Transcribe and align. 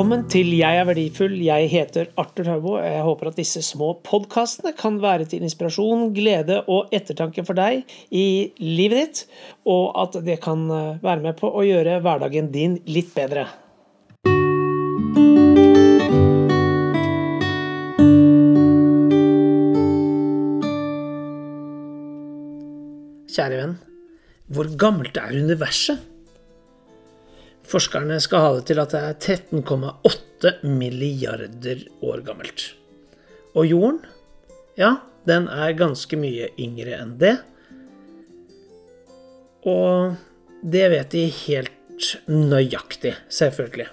Velkommen 0.00 0.22
til 0.32 0.54
Jeg 0.56 0.78
er 0.80 0.86
verdifull. 0.88 1.34
Jeg 1.44 1.66
heter 1.68 2.06
Arthur 2.16 2.46
Haubo. 2.48 2.70
Jeg 2.80 3.02
håper 3.04 3.28
at 3.28 3.36
disse 3.36 3.60
små 3.60 3.90
podkastene 4.00 4.72
kan 4.72 4.94
være 5.02 5.26
til 5.28 5.44
inspirasjon, 5.44 6.06
glede 6.16 6.62
og 6.72 6.88
ettertanke 6.96 7.44
for 7.44 7.52
deg 7.58 7.82
i 8.08 8.48
livet 8.64 8.96
ditt, 8.96 9.20
og 9.68 9.92
at 10.00 10.16
det 10.24 10.38
kan 10.40 10.62
eh, 10.72 11.02
være 11.04 11.20
med 11.26 11.36
på 11.36 11.52
å 11.52 11.66
gjøre 11.68 11.98
hverdagen 12.00 12.48
din 12.48 12.78
litt 12.88 13.12
bedre. 13.12 13.44
Kjære 23.28 23.60
venn, 23.66 23.76
hvor 24.48 24.72
gammelt 24.80 25.20
er 25.20 25.36
universet? 25.44 26.09
Forskerne 27.70 28.16
skal 28.22 28.42
ha 28.42 28.54
det 28.56 28.64
til 28.70 28.80
at 28.82 28.94
det 28.94 29.00
er 29.00 29.18
13,8 29.52 30.54
milliarder 30.66 31.84
år 32.02 32.24
gammelt. 32.26 32.64
Og 33.54 33.68
jorden, 33.68 34.00
ja, 34.78 34.96
den 35.28 35.46
er 35.52 35.76
ganske 35.78 36.18
mye 36.18 36.50
yngre 36.58 36.98
enn 36.98 37.14
det. 37.20 37.36
Og 39.70 40.16
det 40.66 40.84
vet 40.94 41.14
de 41.14 41.24
helt 41.44 42.10
nøyaktig, 42.26 43.14
selvfølgelig. 43.30 43.90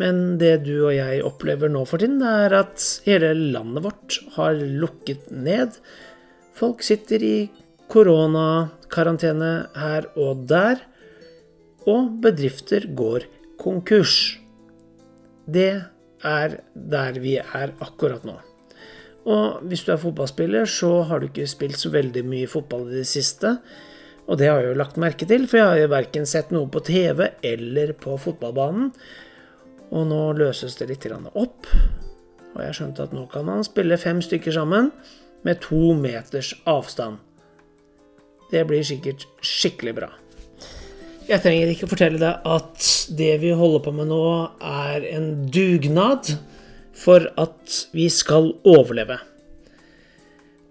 Men 0.00 0.22
det 0.40 0.62
du 0.66 0.74
og 0.88 0.94
jeg 0.96 1.22
opplever 1.22 1.70
nå 1.70 1.84
for 1.86 2.02
tiden, 2.02 2.22
er 2.24 2.54
at 2.64 2.82
hele 3.06 3.34
landet 3.54 3.84
vårt 3.84 4.18
har 4.38 4.56
lukket 4.58 5.28
ned. 5.30 5.76
Folk 6.58 6.82
sitter 6.82 7.22
i 7.22 7.36
koronakarantene 7.92 9.52
her 9.76 10.08
og 10.16 10.48
der 10.48 10.80
og 11.88 12.18
bedrifter 12.22 12.86
går 12.96 13.26
konkurs. 13.60 14.38
Det 15.46 15.84
er 16.22 16.58
der 16.74 17.18
vi 17.22 17.36
er 17.40 17.74
akkurat 17.82 18.24
nå. 18.26 18.36
Og 19.22 19.62
hvis 19.70 19.84
du 19.86 19.92
er 19.94 20.00
fotballspiller, 20.02 20.66
så 20.66 21.02
har 21.06 21.20
du 21.20 21.28
ikke 21.28 21.46
spilt 21.50 21.78
så 21.78 21.92
veldig 21.94 22.24
mye 22.26 22.50
fotball 22.50 22.88
i 22.90 23.02
det 23.02 23.08
siste. 23.10 23.56
Og 24.26 24.38
det 24.38 24.48
har 24.50 24.62
jeg 24.62 24.72
jo 24.72 24.78
lagt 24.78 25.00
merke 25.02 25.26
til, 25.28 25.46
for 25.50 25.58
jeg 25.58 25.68
har 25.68 25.80
jo 25.82 25.90
verken 25.92 26.26
sett 26.26 26.50
noe 26.54 26.70
på 26.70 26.82
TV 26.86 27.28
eller 27.46 27.94
på 27.98 28.16
fotballbanen. 28.22 28.92
Og 29.92 30.06
nå 30.08 30.22
løses 30.38 30.78
det 30.78 30.88
litt 30.90 31.06
opp. 31.12 31.68
Og 32.52 32.62
jeg 32.62 32.76
skjønte 32.76 33.06
at 33.06 33.14
nå 33.16 33.26
kan 33.32 33.46
man 33.48 33.66
spille 33.66 33.98
fem 34.00 34.22
stykker 34.22 34.54
sammen 34.54 34.90
med 35.42 35.62
to 35.64 35.92
meters 35.98 36.54
avstand. 36.66 37.18
Det 38.52 38.66
blir 38.68 38.84
sikkert 38.84 39.26
skikkelig 39.40 39.94
bra. 39.96 40.10
Jeg 41.28 41.42
trenger 41.44 41.68
ikke 41.70 41.86
fortelle 41.90 42.18
deg 42.18 42.46
at 42.50 42.86
det 43.14 43.40
vi 43.42 43.50
holder 43.54 43.80
på 43.84 43.92
med 43.94 44.06
nå, 44.10 44.48
er 44.58 45.04
en 45.12 45.46
dugnad 45.54 46.32
for 46.98 47.20
at 47.38 47.86
vi 47.94 48.08
skal 48.10 48.52
overleve. 48.68 49.18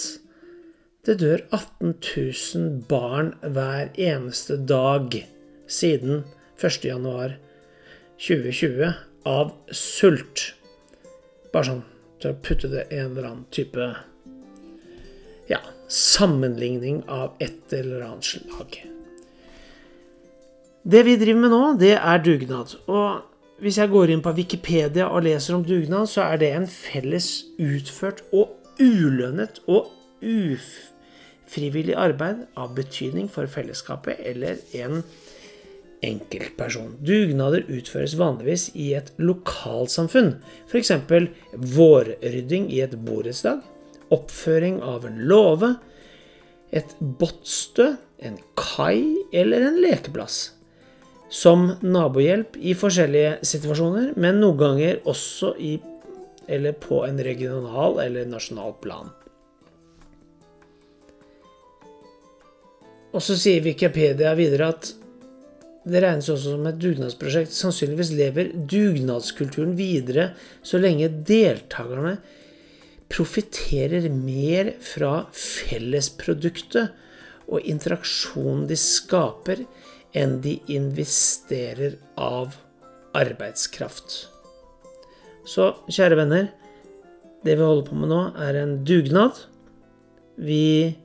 det 1.06 1.16
dør 1.22 1.40
18 1.54 2.00
000 2.00 2.82
barn 2.90 3.30
hver 3.44 3.86
eneste 4.00 4.56
dag 4.58 5.26
siden 5.68 6.24
1.1.2020 6.56 8.94
av 9.28 9.52
sult. 9.76 10.56
Bare 11.52 11.66
sånn 11.68 11.84
til 12.24 12.32
å 12.32 12.40
putte 12.48 12.72
det 12.72 12.88
i 12.88 12.96
en 13.02 13.12
eller 13.12 13.28
annen 13.30 13.50
type 13.54 13.84
ja, 15.52 15.60
sammenligning 15.92 17.04
av 17.12 17.36
et 17.44 17.74
eller 17.76 18.00
annet 18.08 18.24
slag. 18.32 18.96
Det 20.86 21.02
vi 21.06 21.16
driver 21.18 21.42
med 21.42 21.52
nå, 21.52 21.74
det 21.82 21.96
er 21.98 22.20
dugnad. 22.24 22.76
Og 22.86 23.24
hvis 23.64 23.78
jeg 23.80 23.92
går 23.92 24.12
inn 24.12 24.24
på 24.24 24.34
Wikipedia 24.36 25.08
og 25.08 25.24
leser 25.28 25.56
om 25.56 25.64
dugnad, 25.64 26.10
så 26.12 26.26
er 26.28 26.42
det 26.42 26.52
en 26.52 26.68
felles 26.68 27.30
utført 27.62 28.24
og 28.36 28.58
ulønnet 28.84 29.62
og 29.72 29.94
ufrivillig 30.20 31.96
arbeid 31.96 32.44
av 32.60 32.74
betydning 32.76 33.30
for 33.32 33.48
fellesskapet 33.48 34.20
eller 34.28 34.60
en 34.76 35.06
enkeltperson. 36.06 36.98
Dugnader 37.00 37.64
utføres 37.72 38.18
vanligvis 38.20 38.68
i 38.76 38.92
et 39.00 39.14
lokalsamfunn, 39.24 40.36
f.eks. 40.68 40.92
vårrydding 41.56 42.68
i 42.76 42.84
et 42.84 42.98
borettslag, 43.08 43.64
oppføring 44.12 44.82
av 44.84 45.08
en 45.08 45.24
låve, 45.32 45.78
et 46.76 46.92
båtstø, 47.00 47.94
en 48.20 48.36
kai 48.60 49.16
eller 49.32 49.64
en 49.64 49.80
lekeplass 49.80 50.55
som 51.36 51.68
nabohjelp 51.84 52.56
i 52.64 52.76
forskjellige 52.78 53.40
situasjoner, 53.44 54.14
men 54.16 54.40
noen 54.40 54.60
ganger 54.62 55.04
også 55.10 55.56
i 55.60 55.76
eller 56.48 56.76
på 56.78 57.02
en 57.08 57.18
regional 57.26 57.98
eller 58.04 58.28
nasjonal 58.30 58.76
plan. 58.84 59.10
Og 63.16 63.24
så 63.24 63.38
sier 63.40 63.64
Wikipedia 63.66 64.36
videre 64.38 64.70
at 64.76 64.92
det 65.86 66.02
regnes 66.02 66.28
også 66.34 66.56
som 66.56 66.66
et 66.70 66.80
dugnadsprosjekt. 66.82 67.54
Sannsynligvis 67.54 68.12
lever 68.18 68.52
dugnadskulturen 68.54 69.76
videre 69.78 70.32
så 70.66 70.80
lenge 70.82 71.12
deltakerne 71.28 72.18
profitterer 73.12 74.08
mer 74.10 74.74
fra 74.84 75.28
fellesproduktet 75.38 76.94
og 77.46 77.68
interaksjonen 77.70 78.66
de 78.70 78.78
skaper, 78.80 79.62
enn 80.16 80.40
de 80.44 80.58
investerer 80.72 81.98
av 82.16 82.56
arbeidskraft. 83.16 84.16
Så 85.46 85.72
kjære 85.92 86.20
venner, 86.20 86.48
det 87.46 87.58
vi 87.58 87.66
holder 87.66 87.90
på 87.90 87.98
med 88.00 88.12
nå, 88.12 88.22
er 88.42 88.58
en 88.62 88.80
dugnad. 88.88 89.44
Vi 90.36 90.96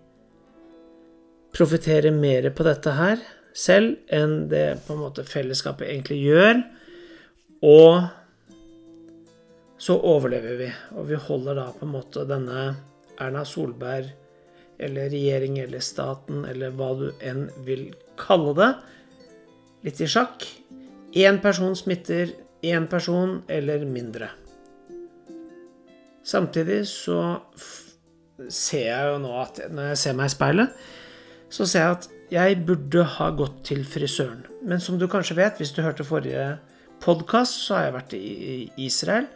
profitterer 1.55 2.15
mer 2.15 2.49
på 2.55 2.65
dette 2.67 2.95
her 2.97 3.21
selv 3.57 3.99
enn 4.15 4.47
det 4.51 4.81
på 4.87 4.95
en 4.95 5.03
måte 5.03 5.27
fellesskapet 5.27 5.89
egentlig 5.91 6.21
gjør. 6.23 6.63
Og 7.67 8.07
så 9.81 9.97
overlever 9.97 10.57
vi, 10.61 10.71
og 10.97 11.09
vi 11.09 11.19
holder 11.19 11.59
da 11.59 11.67
på 11.75 11.87
en 11.87 11.95
måte 11.95 12.25
denne 12.29 12.65
Erna 13.21 13.45
Solberg 13.49 14.11
eller 14.81 15.11
regjering 15.13 15.59
eller 15.61 15.83
staten 15.85 16.47
eller 16.49 16.73
hva 16.77 16.95
du 16.97 17.07
enn 17.25 17.47
vil 17.67 17.91
kalle 18.21 18.55
det, 18.57 18.71
litt 19.87 20.01
i 20.01 20.09
sjakk. 20.11 20.45
Én 21.17 21.41
person 21.43 21.75
smitter 21.77 22.35
én 22.63 22.87
person 22.91 23.41
eller 23.49 23.85
mindre. 23.89 24.31
Samtidig 26.25 26.85
så 26.89 27.41
ser 28.49 28.87
jeg 28.87 29.11
jo 29.11 29.19
nå 29.23 29.35
at 29.41 29.61
når 29.73 29.93
jeg 29.93 30.01
ser 30.03 30.17
meg 30.19 30.31
i 30.31 30.35
speilet, 30.35 30.81
så 31.51 31.67
ser 31.67 31.87
jeg 31.87 31.97
at 31.97 32.09
jeg 32.31 32.61
burde 32.67 33.05
ha 33.17 33.31
gått 33.35 33.63
til 33.73 33.83
frisøren. 33.89 34.45
Men 34.63 34.83
som 34.83 34.99
du 35.01 35.09
kanskje 35.11 35.39
vet, 35.41 35.59
hvis 35.59 35.73
du 35.75 35.83
hørte 35.83 36.07
forrige 36.07 36.61
podkast, 37.03 37.65
så 37.65 37.79
har 37.79 37.89
jeg 37.89 37.97
vært 37.97 38.15
i 38.19 38.69
Israel. 38.87 39.27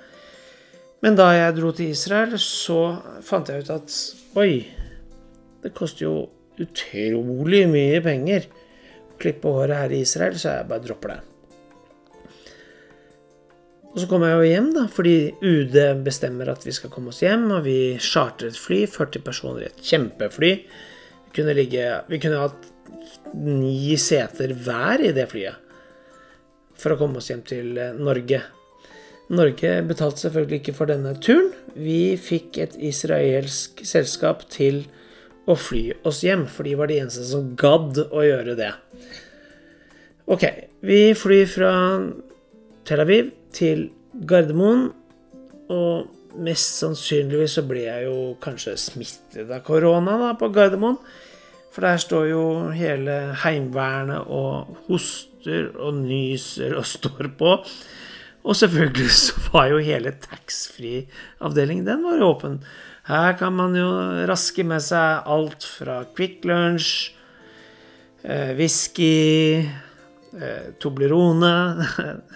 Men 1.03 1.19
da 1.19 1.33
jeg 1.35 1.57
dro 1.59 1.73
til 1.75 1.91
Israel, 1.93 2.37
så 2.41 2.97
fant 3.25 3.51
jeg 3.51 3.65
ut 3.65 3.73
at 3.75 3.97
oi, 4.41 4.63
det 5.65 5.75
koster 5.77 6.07
jo 6.07 6.15
utrolig 6.61 7.65
mye 7.73 7.99
penger 8.05 8.47
klippe 9.21 9.51
håret 9.51 9.77
her 9.79 9.95
i 9.95 10.03
Israel, 10.05 10.37
så 10.41 10.59
jeg 10.59 10.69
bare 10.71 10.85
dropper 10.85 11.15
det. 11.15 11.21
Og 13.95 14.01
så 14.03 14.09
kommer 14.11 14.33
jeg 14.33 14.39
jo 14.41 14.51
hjem, 14.51 14.71
da, 14.75 14.85
fordi 14.91 15.17
UD 15.39 15.77
bestemmer 16.03 16.49
at 16.51 16.65
vi 16.67 16.73
skal 16.75 16.91
komme 16.91 17.13
oss 17.13 17.23
hjem. 17.23 17.47
Og 17.55 17.63
vi 17.69 17.79
charter 18.03 18.51
et 18.51 18.59
fly, 18.59 18.81
40 18.91 19.23
personer 19.23 19.63
i 19.63 19.69
et 19.69 19.85
kjempefly. 19.87 20.51
Vi 21.29 21.35
kunne, 21.37 21.55
ligge, 21.55 21.85
vi 22.11 22.19
kunne 22.23 22.41
hatt 22.43 22.67
ni 23.39 23.95
seter 23.99 24.51
hver 24.67 25.03
i 25.03 25.15
det 25.15 25.29
flyet 25.31 25.63
for 26.79 26.95
å 26.95 26.99
komme 26.99 27.21
oss 27.21 27.31
hjem 27.31 27.45
til 27.47 27.79
eh, 27.79 27.95
Norge. 27.95 28.43
Norge 29.35 29.71
betalte 29.87 30.27
selvfølgelig 30.27 30.61
ikke 30.61 30.77
for 30.77 30.91
denne 30.91 31.15
turen. 31.23 31.53
Vi 31.79 32.17
fikk 32.21 32.59
et 32.61 32.75
israelsk 32.77 33.85
selskap 33.87 34.43
til 34.53 34.83
å 35.45 35.57
fly 35.59 35.83
oss 36.09 36.23
hjem, 36.25 36.47
for 36.49 36.67
de 36.67 36.75
var 36.79 36.91
de 36.91 37.01
eneste 37.03 37.25
som 37.29 37.53
gadd 37.59 38.01
å 38.07 38.25
gjøre 38.25 38.57
det. 38.59 38.73
Ok, 40.31 40.47
vi 40.81 41.01
flyr 41.19 41.49
fra 41.53 41.73
Tel 42.89 43.03
Aviv 43.05 43.29
til 43.55 43.91
Gardermoen, 44.25 44.87
og 45.73 46.41
mest 46.45 46.81
sannsynligvis 46.81 47.59
så 47.59 47.65
blir 47.69 47.87
jeg 47.89 48.07
jo 48.09 48.17
kanskje 48.43 48.77
smittet 48.81 49.53
av 49.53 49.63
korona 49.67 50.17
da, 50.21 50.33
på 50.39 50.49
Gardermoen. 50.55 50.99
For 51.75 51.83
der 51.83 51.99
står 51.99 52.29
jo 52.31 52.43
hele 52.71 53.35
Heimevernet 53.43 54.31
og 54.31 54.77
hoster 54.87 55.73
og 55.75 55.97
nyser 56.05 56.77
og 56.79 56.87
står 56.87 57.33
på. 57.39 57.57
Og 58.45 58.57
selvfølgelig 58.61 59.11
så 59.17 59.47
var 59.51 59.73
jo 59.73 59.81
hele 59.83 60.13
taxfree-avdelingen 60.23 61.89
den 61.89 62.05
var 62.07 62.23
åpen. 62.23 62.61
Her 63.05 63.35
kan 63.37 63.53
man 63.53 63.75
jo 63.77 63.89
raske 64.29 64.65
med 64.65 64.81
seg 64.81 65.27
alt 65.29 65.67
fra 65.69 65.99
Quick 66.17 66.45
Lunch, 66.49 67.13
eh, 68.25 68.55
whisky, 68.57 69.61
eh, 70.33 70.71
Toblerone 70.81 71.85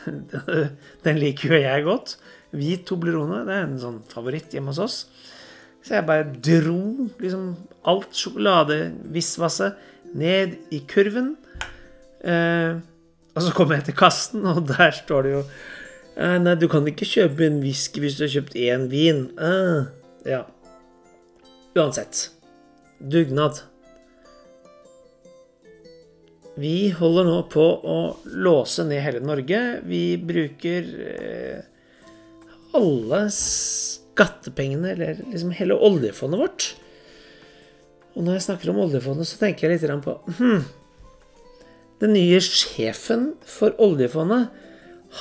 Den 1.04 1.20
liker 1.22 1.54
jo 1.54 1.62
jeg 1.62 1.86
godt. 1.86 2.18
Hvit 2.52 2.84
Toblerone, 2.88 3.46
det 3.48 3.54
er 3.56 3.64
en 3.64 3.80
sånn 3.80 4.02
favoritt 4.12 4.52
hjemme 4.52 4.74
hos 4.74 4.82
oss. 4.84 4.98
Så 5.84 5.96
jeg 5.96 6.06
bare 6.08 6.28
dro 6.44 7.08
liksom 7.20 7.54
alt 7.88 8.12
sjokoladevisvaset 8.16 10.14
ned 10.18 10.56
i 10.74 10.82
kurven. 10.88 11.34
Eh, 12.20 12.76
og 13.32 13.44
så 13.44 13.54
kom 13.56 13.72
jeg 13.72 13.86
til 13.86 13.96
kassen, 13.96 14.44
og 14.50 14.66
der 14.68 14.92
står 14.96 15.24
det 15.24 15.32
jo 15.32 15.42
eh, 16.18 16.36
Nei, 16.42 16.56
du 16.58 16.66
kan 16.68 16.86
ikke 16.90 17.06
kjøpe 17.06 17.46
en 17.46 17.60
whisky 17.62 18.02
hvis 18.02 18.18
du 18.18 18.24
har 18.26 18.32
kjøpt 18.36 18.58
én 18.58 18.88
vin. 18.92 19.26
Eh, 19.38 19.88
ja. 20.28 20.44
Uansett. 21.78 22.30
Dugnad. 22.98 23.60
Vi 26.58 26.90
holder 26.90 27.28
nå 27.28 27.36
på 27.52 27.62
å 27.62 27.98
låse 28.34 28.82
ned 28.88 29.04
hele 29.04 29.20
Norge. 29.22 29.60
Vi 29.86 30.02
bruker 30.18 30.88
eh, 31.12 31.60
alle 32.74 33.20
skattepengene, 33.34 34.96
eller 34.96 35.22
liksom 35.22 35.54
hele 35.54 35.78
oljefondet 35.78 36.42
vårt. 36.42 36.66
Og 38.16 38.26
når 38.26 38.40
jeg 38.40 38.46
snakker 38.48 38.72
om 38.72 38.82
oljefondet, 38.88 39.30
så 39.30 39.38
tenker 39.38 39.68
jeg 39.68 39.78
litt 39.78 40.02
på 40.02 40.16
hmm, 40.40 40.66
Den 42.02 42.14
nye 42.16 42.42
sjefen 42.42 43.32
for 43.46 43.78
oljefondet, 43.78 44.50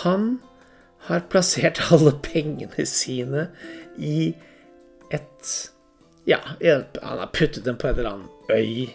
han 0.01 0.39
har 1.05 1.29
plassert 1.29 1.85
alle 1.93 2.17
pengene 2.25 2.89
sine 2.89 3.51
i 4.01 4.31
et 5.13 5.57
Ja, 6.27 6.41
han 6.59 7.19
har 7.21 7.29
puttet 7.33 7.63
dem 7.63 7.77
på 7.79 7.87
en 7.87 7.99
eller 7.99 8.09
annen 8.09 8.29
øy. 8.51 8.89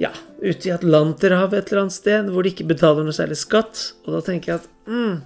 Ja, 0.00 0.10
ute 0.40 0.70
i 0.70 0.72
Atlanterhavet 0.74 1.58
et 1.58 1.70
eller 1.70 1.84
annet 1.84 1.94
sted, 1.94 2.30
hvor 2.32 2.42
de 2.42 2.52
ikke 2.54 2.70
betaler 2.70 3.04
noe 3.04 3.14
særlig 3.14 3.36
skatt. 3.42 3.92
Og 4.06 4.16
da 4.16 4.22
tenker 4.24 4.54
jeg 4.54 4.62
at 4.62 4.70
mm, 4.88 5.18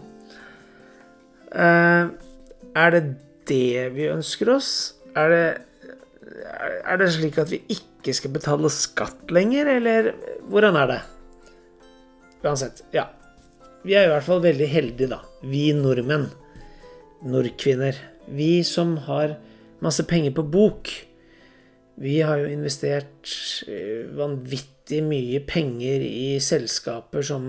eh, 1.55 2.09
Er 2.77 2.93
det 2.93 3.05
det 3.49 3.87
vi 3.95 4.11
ønsker 4.11 4.51
oss? 4.57 4.71
Er 5.17 5.33
det, 5.33 5.45
er 6.83 6.99
det 7.01 7.13
slik 7.15 7.39
at 7.41 7.53
vi 7.55 7.63
ikke 7.73 8.13
skal 8.19 8.35
betale 8.35 8.69
skatt 8.75 9.31
lenger, 9.33 9.71
eller 9.79 10.11
hvordan 10.51 10.77
er 10.83 10.91
det? 10.91 11.01
Uansett, 12.43 12.83
ja. 12.95 13.07
Vi 13.87 13.95
er 13.95 14.09
i 14.09 14.11
hvert 14.11 14.27
fall 14.27 14.43
veldig 14.43 14.67
heldige, 14.69 15.09
da. 15.15 15.23
Vi 15.47 15.71
nordmenn. 15.79 16.27
Nordkvinner. 17.27 17.97
Vi 18.27 18.61
som 18.67 18.97
har 19.07 19.39
masse 19.87 20.07
penger 20.09 20.35
på 20.37 20.45
bok. 20.51 20.93
Vi 22.03 22.19
har 22.27 22.43
jo 22.43 22.51
investert 22.53 23.31
eh, 23.71 24.05
vanvittig 24.17 25.01
mye 25.07 25.41
penger 25.47 26.05
i 26.05 26.37
selskaper 26.43 27.25
som 27.27 27.47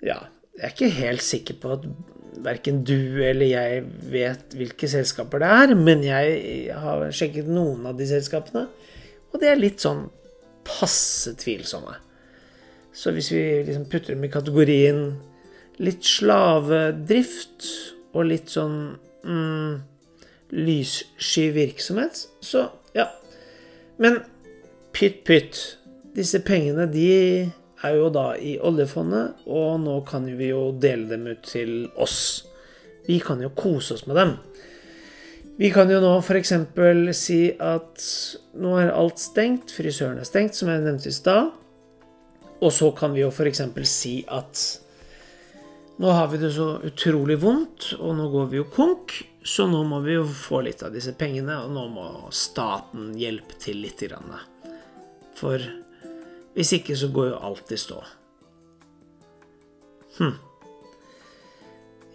Ja, 0.00 0.22
jeg 0.56 0.64
er 0.64 0.72
ikke 0.72 0.94
helt 0.96 1.24
sikker 1.24 1.58
på 1.60 1.74
at 1.74 1.84
verken 2.44 2.82
du 2.86 3.20
eller 3.24 3.48
jeg 3.48 3.82
vet 4.12 4.54
hvilke 4.56 4.88
selskaper 4.88 5.42
det 5.42 5.50
er, 5.50 5.74
men 5.76 6.04
jeg 6.04 6.70
har 6.72 7.04
sjekket 7.12 7.50
noen 7.50 7.84
av 7.90 7.98
de 7.98 8.06
selskapene, 8.08 8.66
og 9.30 9.42
de 9.42 9.50
er 9.50 9.60
litt 9.60 9.82
sånn 9.82 10.06
passe 10.64 11.34
tvilsomme. 11.40 11.96
Så 12.92 13.12
hvis 13.14 13.30
vi 13.32 13.42
liksom 13.66 13.86
putter 13.90 14.14
dem 14.14 14.24
i 14.26 14.32
kategorien 14.32 15.02
litt 15.80 16.04
slavedrift 16.06 17.68
og 18.12 18.26
litt 18.28 18.50
sånn 18.52 18.78
mm, 19.24 19.76
lyssky 20.50 21.50
virksomhet, 21.54 22.26
så 22.40 22.68
ja. 22.96 23.06
Men 23.98 24.20
pytt, 24.96 25.24
pytt. 25.24 25.60
Disse 26.16 26.40
pengene, 26.42 26.88
de 26.90 27.08
er 27.80 27.96
jo 27.96 28.10
da 28.12 28.32
i 28.36 28.56
oljefondet, 28.58 29.44
og 29.46 29.80
nå 29.84 30.00
kan 30.08 30.26
vi 30.38 30.50
jo 30.50 30.70
dele 30.76 31.08
dem 31.12 31.28
ut 31.30 31.42
til 31.46 31.88
oss. 31.96 32.46
Vi 33.06 33.20
kan 33.22 33.40
jo 33.42 33.52
kose 33.56 33.96
oss 33.96 34.06
med 34.08 34.18
dem. 34.18 34.34
Vi 35.60 35.68
kan 35.72 35.90
jo 35.92 36.00
nå 36.00 36.12
f.eks. 36.22 36.54
si 37.18 37.40
at 37.60 38.04
nå 38.56 38.76
er 38.80 38.92
alt 38.96 39.20
stengt, 39.20 39.72
frisøren 39.76 40.20
er 40.20 40.28
stengt, 40.28 40.56
som 40.56 40.70
jeg 40.72 40.82
nevnte 40.84 41.10
i 41.10 41.14
stad. 41.14 41.50
Og 42.60 42.72
så 42.72 42.90
kan 42.96 43.12
vi 43.12 43.22
jo 43.22 43.32
f.eks. 43.32 43.62
si 43.88 44.14
at 44.28 44.62
nå 46.00 46.12
har 46.16 46.30
vi 46.32 46.40
det 46.40 46.54
så 46.56 46.78
utrolig 46.88 47.36
vondt, 47.42 47.94
og 48.00 48.16
nå 48.16 48.30
går 48.32 48.48
vi 48.52 48.60
jo 48.60 48.68
konk, 48.72 49.18
så 49.42 49.66
nå 49.66 49.80
må 49.88 50.00
vi 50.04 50.18
jo 50.18 50.24
få 50.26 50.60
litt 50.66 50.82
av 50.84 50.92
disse 50.92 51.14
pengene, 51.16 51.56
og 51.64 51.72
nå 51.72 51.86
må 51.92 52.06
staten 52.34 53.14
hjelpe 53.18 53.56
til 53.60 53.80
litt. 53.80 54.04
For 55.38 55.64
hvis 56.56 56.74
ikke 56.76 56.96
så 56.98 57.08
går 57.14 57.30
jo 57.30 57.40
alt 57.48 57.72
i 57.72 57.78
stå. 57.80 58.02
Hm. 60.18 60.36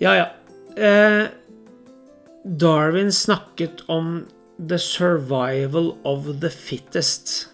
Ja, 0.04 0.14
ja. 0.20 0.28
Eh, 0.76 1.26
Darwin 2.44 3.12
snakket 3.12 3.82
om 3.90 4.28
'the 4.60 4.78
survival 4.78 5.98
of 6.04 6.40
the 6.42 6.50
fittest'. 6.50 7.48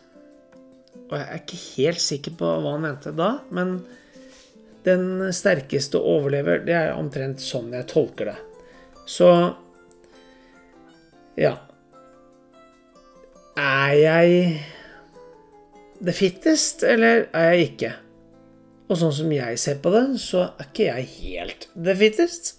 Og 1.10 1.18
jeg 1.18 1.28
er 1.28 1.40
ikke 1.40 1.64
helt 1.78 2.02
sikker 2.02 2.32
på 2.40 2.46
hva 2.46 2.72
han 2.76 2.82
mente 2.82 3.12
da, 3.12 3.40
men 3.52 3.86
den 4.84 5.34
sterkeste 5.34 6.00
overlever. 6.00 6.66
Det 6.66 6.74
er 6.74 6.94
omtrent 6.96 7.40
sånn 7.40 7.72
jeg 7.72 7.88
tolker 7.88 8.34
det. 8.34 8.38
Så 9.12 9.28
ja. 11.40 11.56
Er 13.60 13.96
jeg 13.98 14.38
the 16.02 16.14
fittest, 16.16 16.86
eller 16.88 17.28
er 17.36 17.52
jeg 17.52 17.68
ikke? 17.72 17.92
Og 18.92 19.00
sånn 19.00 19.14
som 19.16 19.32
jeg 19.32 19.60
ser 19.60 19.82
på 19.84 19.92
det, 19.94 20.06
så 20.24 20.46
er 20.50 20.70
ikke 20.70 20.88
jeg 20.88 21.10
helt 21.18 21.68
the 21.76 21.96
fittest. 22.00 22.56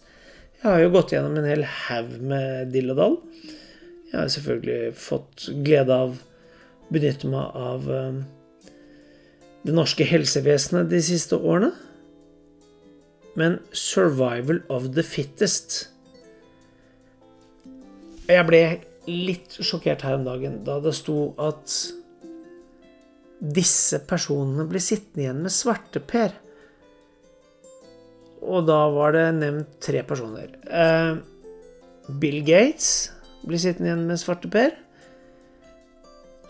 Jeg 0.60 0.68
har 0.68 0.82
jo 0.84 0.92
gått 0.94 1.14
gjennom 1.14 1.38
en 1.40 1.48
hel 1.48 1.64
haug 1.66 2.12
med 2.20 2.70
dill 2.74 2.92
og 2.92 3.00
dall. 3.00 3.16
Jeg 4.12 4.18
har 4.18 4.30
selvfølgelig 4.34 4.92
fått 5.00 5.48
glede 5.64 5.96
av 6.04 6.14
å 6.14 6.92
benytte 6.92 7.30
meg 7.32 7.56
av 7.56 7.88
um, 7.88 8.20
det 9.64 9.74
norske 9.74 10.04
helsevesenet 10.06 10.92
de 10.92 11.00
siste 11.04 11.38
årene. 11.38 11.72
Men 13.40 13.58
'survival 13.72 14.60
of 14.68 14.92
the 14.92 15.02
fittest' 15.02 15.88
Jeg 18.32 18.48
ble 18.48 18.62
litt 19.10 19.58
sjokkert 19.58 20.04
her 20.06 20.16
om 20.18 20.24
dagen 20.26 20.60
da 20.66 20.78
det 20.82 20.94
sto 20.96 21.32
at 21.42 21.74
disse 23.42 23.98
personene 24.06 24.64
blir 24.70 24.82
sittende 24.82 25.24
igjen 25.24 25.42
med 25.42 25.54
svarteper. 25.54 26.36
Og 28.42 28.66
da 28.66 28.78
var 28.94 29.14
det 29.16 29.26
nevnt 29.38 29.76
tre 29.82 30.02
personer. 30.06 30.54
Eh, 30.66 31.18
Bill 32.22 32.40
Gates 32.46 33.10
blir 33.46 33.60
sittende 33.62 33.90
igjen 33.90 34.06
med 34.08 34.22
svarteper. 34.22 34.74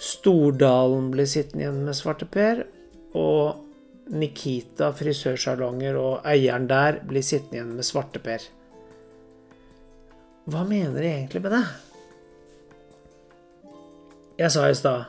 Stordalen 0.03 1.11
blir 1.13 1.29
sittende 1.31 1.67
igjen 1.67 1.85
med 1.87 1.97
svarteper. 1.97 2.65
Og 3.17 3.69
Nikita 4.13 4.91
frisørsalonger 4.97 5.97
og 5.97 6.27
eieren 6.29 6.67
der 6.69 7.01
blir 7.09 7.25
sittende 7.25 7.61
igjen 7.61 7.77
med 7.79 7.89
svarteper. 7.89 8.45
Hva 10.51 10.65
mener 10.67 10.99
de 10.99 11.07
egentlig 11.07 11.43
med 11.45 11.53
det? 11.55 11.65
Jeg 14.41 14.51
sa 14.51 14.65
i 14.67 14.75
stad 14.75 15.05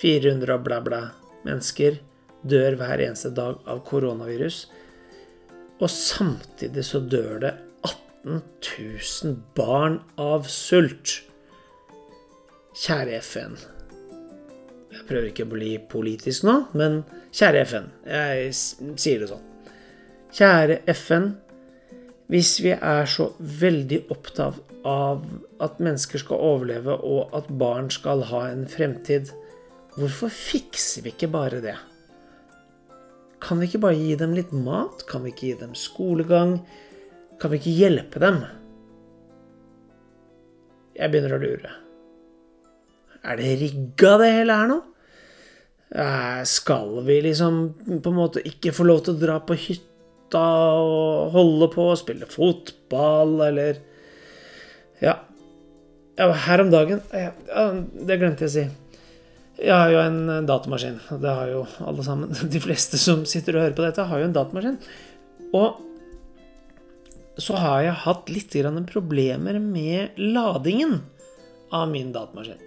400 0.00 0.54
og 0.54 0.62
bla, 0.64 0.78
bla 0.80 1.00
mennesker 1.44 1.98
dør 2.40 2.78
hver 2.80 3.02
eneste 3.04 3.32
dag 3.36 3.58
av 3.68 3.82
koronavirus. 3.84 4.62
Og 5.80 5.90
samtidig 5.92 6.84
så 6.88 7.02
dør 7.04 7.42
det 7.42 7.52
18 7.84 8.40
000 8.40 9.36
barn 9.56 10.00
av 10.20 10.48
sult. 10.48 11.18
Kjære 12.80 13.20
FN. 13.20 13.58
Jeg 14.90 15.06
prøver 15.08 15.28
ikke 15.30 15.44
å 15.46 15.52
bli 15.52 15.74
politisk 15.90 16.48
nå, 16.48 16.56
men 16.80 17.02
kjære 17.36 17.64
FN. 17.68 17.92
Jeg 18.08 18.56
sier 18.56 19.20
det 19.20 19.30
sånn. 19.30 19.46
Kjære 20.36 20.80
FN. 20.96 21.32
Hvis 22.30 22.60
vi 22.62 22.72
er 22.76 23.08
så 23.10 23.32
veldig 23.38 24.04
opptatt 24.14 24.60
av 24.86 25.24
at 25.60 25.80
mennesker 25.82 26.22
skal 26.22 26.38
overleve, 26.40 26.94
og 26.94 27.34
at 27.36 27.50
barn 27.60 27.90
skal 27.90 28.22
ha 28.30 28.44
en 28.48 28.68
fremtid, 28.70 29.32
Hvorfor 29.98 30.30
fikser 30.30 31.02
vi 31.02 31.10
ikke 31.10 31.30
bare 31.32 31.58
det? 31.64 31.74
Kan 33.42 33.58
vi 33.58 33.66
ikke 33.66 33.82
bare 33.82 33.98
gi 33.98 34.14
dem 34.20 34.36
litt 34.36 34.52
mat? 34.54 35.02
Kan 35.08 35.24
vi 35.24 35.32
ikke 35.32 35.48
gi 35.48 35.56
dem 35.60 35.74
skolegang? 35.74 36.60
Kan 37.40 37.52
vi 37.52 37.58
ikke 37.58 37.74
hjelpe 37.74 38.22
dem? 38.22 38.38
Jeg 40.94 41.10
begynner 41.10 41.34
å 41.34 41.42
lure. 41.42 41.74
Er 43.20 43.40
det 43.40 43.50
rigga, 43.60 44.14
det 44.20 44.30
hele 44.38 44.56
her 44.60 44.70
nå? 44.70 44.78
Eh, 45.90 46.42
skal 46.46 47.00
vi 47.04 47.18
liksom 47.24 47.62
på 48.04 48.12
en 48.12 48.18
måte 48.20 48.44
ikke 48.46 48.72
få 48.76 48.86
lov 48.86 49.02
til 49.04 49.16
å 49.16 49.22
dra 49.24 49.40
på 49.42 49.58
hytta 49.58 49.89
og 50.38 51.32
holde 51.34 51.70
på 51.72 51.88
og 51.92 51.98
spille 52.00 52.28
fotball, 52.30 53.38
eller 53.48 53.80
ja 55.00 55.16
her 56.20 56.60
om 56.60 56.70
dagen 56.72 57.00
ja, 57.14 57.30
Det 57.92 58.18
glemte 58.20 58.44
jeg 58.44 58.50
å 58.50 58.54
si. 58.54 58.64
Jeg 59.60 59.76
har 59.76 59.92
jo 59.92 60.00
en 60.02 60.46
datamaskin. 60.48 60.98
Det 61.20 61.32
har 61.36 61.50
jo 61.52 61.62
alle 61.84 62.04
sammen. 62.04 62.32
De 62.54 62.60
fleste 62.62 63.00
som 63.00 63.26
sitter 63.28 63.56
og 63.56 63.64
hører 63.64 63.76
på 63.76 63.84
dette, 63.84 64.06
har 64.08 64.20
jo 64.20 64.28
en 64.28 64.36
datamaskin. 64.36 64.78
Og 65.56 65.86
så 67.40 67.56
har 67.56 67.84
jeg 67.84 68.00
hatt 68.04 68.32
litt 68.32 68.56
problemer 68.90 69.58
med 69.60 70.18
ladingen 70.18 70.98
av 71.72 71.88
min 71.92 72.12
datamaskin. 72.12 72.60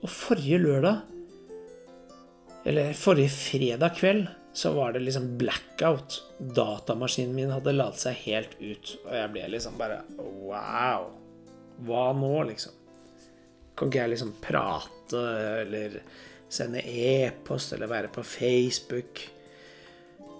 Og 0.00 0.10
forrige 0.10 0.60
lørdag, 0.62 1.00
eller 2.70 2.94
forrige 2.94 3.32
fredag 3.34 3.96
kveld, 3.98 4.28
så 4.60 4.72
var 4.72 4.92
det 4.92 5.00
liksom 5.00 5.38
blackout. 5.38 6.22
Datamaskinen 6.38 7.34
min 7.34 7.50
hadde 7.50 7.72
ladet 7.72 8.02
seg 8.02 8.18
helt 8.26 8.58
ut. 8.60 8.90
Og 9.06 9.14
jeg 9.16 9.30
ble 9.32 9.46
liksom 9.54 9.78
bare 9.80 10.02
Wow! 10.20 11.06
Hva 11.88 12.10
nå, 12.12 12.34
liksom? 12.50 12.74
Kan 13.72 13.88
ikke 13.88 14.02
jeg 14.02 14.12
liksom 14.12 14.34
prate 14.44 15.22
eller 15.62 15.96
sende 16.52 16.82
e-post 16.84 17.72
eller 17.72 17.88
være 17.88 18.10
på 18.12 18.24
Facebook, 18.26 19.22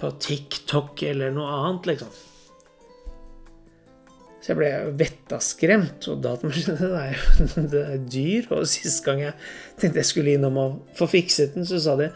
på 0.02 0.10
TikTok 0.20 1.00
eller 1.08 1.32
noe 1.32 1.56
annet, 1.62 1.88
liksom? 1.94 2.12
Så 4.40 4.52
jeg 4.52 4.60
ble 4.60 4.70
vettaskremt. 5.00 6.10
Og 6.12 6.20
datamaskinen 6.28 6.92
er 7.00 7.16
jo 7.16 7.72
dyr. 8.18 8.52
Og 8.52 8.68
sist 8.68 9.00
gang 9.08 9.24
jeg 9.24 9.32
tenkte 9.80 10.04
jeg 10.04 10.12
skulle 10.12 10.36
innom 10.36 10.60
og 10.60 10.78
få 11.00 11.08
fikset 11.08 11.56
den, 11.56 11.64
så 11.64 11.80
sa 11.80 11.96
de 12.04 12.12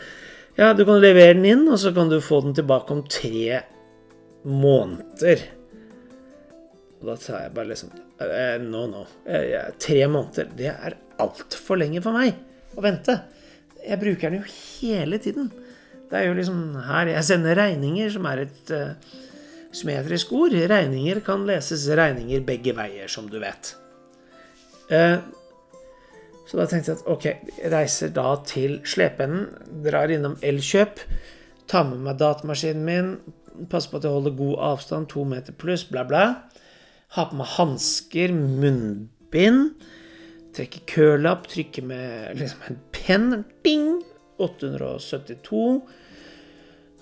ja, 0.56 0.72
du 0.74 0.84
kan 0.86 1.00
levere 1.02 1.34
den 1.34 1.46
inn, 1.50 1.66
og 1.68 1.80
så 1.82 1.92
kan 1.94 2.10
du 2.12 2.20
få 2.22 2.40
den 2.44 2.54
tilbake 2.56 2.94
om 2.94 3.02
tre 3.10 3.60
måneder. 4.44 5.42
Og 7.00 7.10
da 7.10 7.16
sa 7.20 7.42
jeg 7.42 7.54
bare 7.56 7.68
liksom 7.72 7.90
eh, 8.22 8.56
No, 8.62 8.86
no. 8.88 9.04
Eh, 9.26 9.72
tre 9.82 10.06
måneder, 10.08 10.48
det 10.56 10.70
er 10.72 10.96
altfor 11.20 11.80
lenge 11.80 12.02
for 12.04 12.16
meg 12.16 12.38
å 12.74 12.84
vente. 12.84 13.18
Jeg 13.84 14.00
bruker 14.00 14.30
den 14.30 14.40
jo 14.40 14.54
hele 14.80 15.18
tiden. 15.20 15.50
Det 16.08 16.20
er 16.20 16.28
jo 16.28 16.36
liksom 16.38 16.58
her 16.86 17.10
jeg 17.10 17.26
sender 17.26 17.58
regninger, 17.58 18.10
som 18.14 18.26
er 18.30 18.44
et 18.44 18.72
uh, 18.72 19.14
symmetrisk 19.74 20.32
ord. 20.36 20.54
Regninger 20.70 21.20
kan 21.26 21.44
leses 21.48 21.86
regninger 21.90 22.44
begge 22.46 22.74
veier, 22.76 23.10
som 23.10 23.26
du 23.30 23.40
vet. 23.42 23.74
Uh, 24.88 25.18
så 26.44 26.58
da 26.60 26.66
tenkte 26.68 26.92
jeg 26.92 27.00
at 27.00 27.08
ok, 27.08 27.26
reiser 27.72 28.12
da 28.14 28.34
til 28.48 28.78
Slependen, 28.88 29.46
drar 29.84 30.12
innom 30.12 30.36
Elkjøp, 30.44 31.00
tar 31.70 31.86
med 31.88 32.02
meg 32.04 32.18
datamaskinen 32.20 32.84
min, 32.84 33.12
passer 33.70 33.92
på 33.92 34.00
at 34.00 34.06
jeg 34.06 34.12
holder 34.12 34.36
god 34.36 34.56
avstand, 34.70 35.08
to 35.08 35.24
meter 35.28 35.56
pluss, 35.56 35.86
bla, 35.88 36.04
bla. 36.08 36.24
Har 37.14 37.30
på 37.30 37.38
meg 37.38 37.52
hansker, 37.54 38.34
munnbind. 38.34 39.70
Trekker 40.54 40.84
kølapp, 40.90 41.48
trykker 41.50 41.86
med 41.86 42.34
liksom 42.38 42.66
en 42.68 42.82
penn. 42.94 43.44
Ding! 43.64 44.02
872. 44.42 45.82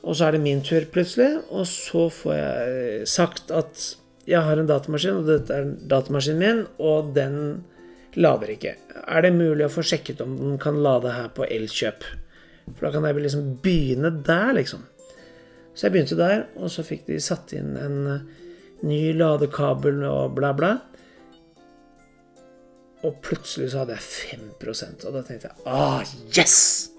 Og 0.03 0.17
så 0.19 0.27
er 0.27 0.35
det 0.35 0.43
min 0.45 0.63
tur 0.67 0.85
plutselig, 0.93 1.41
og 1.51 1.67
så 1.71 2.09
får 2.13 2.35
jeg 2.35 3.09
sagt 3.09 3.53
at 3.55 3.85
jeg 4.29 4.43
har 4.45 4.59
en 4.59 4.69
datamaskin, 4.69 5.23
og 5.23 5.29
dette 5.31 5.55
er 5.55 5.71
datamaskinen 5.91 6.43
min, 6.43 6.65
og 6.79 7.15
den 7.17 7.65
lader 8.19 8.53
ikke. 8.55 8.77
Er 9.03 9.25
det 9.25 9.33
mulig 9.37 9.67
å 9.67 9.73
få 9.73 9.85
sjekket 9.87 10.21
om 10.25 10.37
den 10.39 10.59
kan 10.63 10.81
lade 10.85 11.15
her 11.15 11.31
på 11.35 11.47
Elkjøp? 11.49 12.05
For 12.73 12.87
da 12.87 12.93
kan 12.95 13.07
jeg 13.09 13.25
liksom 13.25 13.51
begynne 13.65 14.13
der, 14.25 14.53
liksom. 14.57 14.87
Så 15.75 15.87
jeg 15.87 15.95
begynte 15.95 16.19
der, 16.21 16.47
og 16.61 16.71
så 16.73 16.85
fikk 16.85 17.07
de 17.09 17.19
satt 17.23 17.55
inn 17.57 17.77
en 17.81 17.99
ny 18.85 19.03
ladekabel 19.17 20.03
og 20.09 20.37
bla, 20.37 20.53
bla. 20.57 20.73
Og 23.03 23.19
plutselig 23.25 23.73
så 23.73 23.83
hadde 23.83 23.97
jeg 23.97 24.07
5 24.39 24.49
og 24.63 25.15
da 25.17 25.23
tenkte 25.27 25.49
jeg 25.49 25.67
ah, 25.67 26.03
yes! 26.37 26.91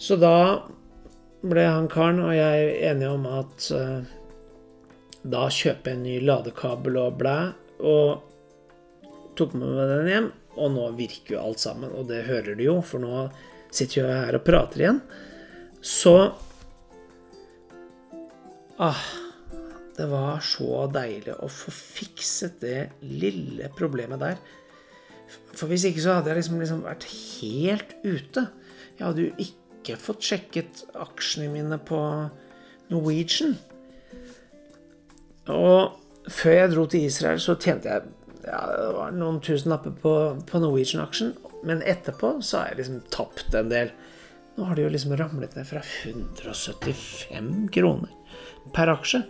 Så 0.00 0.16
da 0.20 0.64
ble 1.46 1.64
han 1.66 1.88
karen 1.92 2.22
og 2.24 2.32
jeg 2.36 2.70
enige 2.88 3.10
om 3.12 3.26
at 3.28 3.66
uh, 3.76 4.00
da 5.26 5.48
kjøper 5.52 5.92
jeg 5.92 5.98
en 5.98 6.06
ny 6.06 6.16
ladekabel 6.24 6.96
og 7.00 7.18
blæ, 7.20 7.36
og 7.84 8.35
tok 9.38 9.54
med 9.58 9.68
meg 9.68 9.92
den 9.92 10.10
hjem. 10.12 10.32
Og 10.56 10.72
nå 10.72 10.88
virker 10.96 11.36
jo 11.36 11.44
alt 11.44 11.60
sammen, 11.60 11.92
og 11.92 12.08
det 12.08 12.24
hører 12.30 12.56
du 12.56 12.64
jo, 12.64 12.78
for 12.84 13.02
nå 13.02 13.26
sitter 13.74 14.00
jeg 14.00 14.24
her 14.24 14.38
og 14.38 14.44
prater 14.46 14.82
igjen. 14.82 15.00
Så 15.84 16.14
ah, 18.82 19.04
det 19.96 20.08
var 20.10 20.40
så 20.44 20.86
deilig 20.92 21.36
å 21.40 21.48
få 21.52 21.72
fikset 21.74 22.58
det 22.64 22.80
lille 23.04 23.68
problemet 23.76 24.22
der. 24.22 24.40
For 25.56 25.68
hvis 25.70 25.86
ikke 25.88 26.04
så 26.04 26.18
hadde 26.18 26.32
jeg 26.32 26.40
liksom, 26.40 26.58
liksom 26.62 26.82
vært 26.86 27.06
helt 27.10 27.94
ute. 28.04 28.48
Jeg 28.96 29.04
hadde 29.04 29.24
jo 29.24 29.46
ikke 29.46 29.96
fått 30.00 30.26
sjekket 30.26 30.84
aksjene 30.96 31.52
mine 31.52 31.78
på 31.84 32.00
Norwegian. 32.92 33.56
Og 35.52 35.96
før 36.32 36.56
jeg 36.56 36.72
dro 36.72 36.86
til 36.90 37.06
Israel, 37.06 37.40
så 37.42 37.56
tjente 37.60 37.90
jeg 37.92 38.15
ja, 38.46 38.60
det 38.70 38.90
var 38.94 39.14
noen 39.16 39.40
tusenlapper 39.42 39.94
på, 40.02 40.12
på 40.46 40.60
Norwegian-aksjen. 40.62 41.34
Men 41.66 41.82
etterpå 41.82 42.36
så 42.46 42.60
har 42.60 42.70
jeg 42.70 42.82
liksom 42.82 43.00
tapt 43.14 43.54
en 43.58 43.72
del. 43.72 43.90
Nå 44.56 44.68
har 44.68 44.78
det 44.78 44.86
jo 44.86 44.92
liksom 44.94 45.16
ramlet 45.18 45.56
ned 45.56 45.66
fra 45.68 45.82
175 45.82 47.66
kroner 47.74 48.12
per 48.74 48.90
aksje 48.92 49.24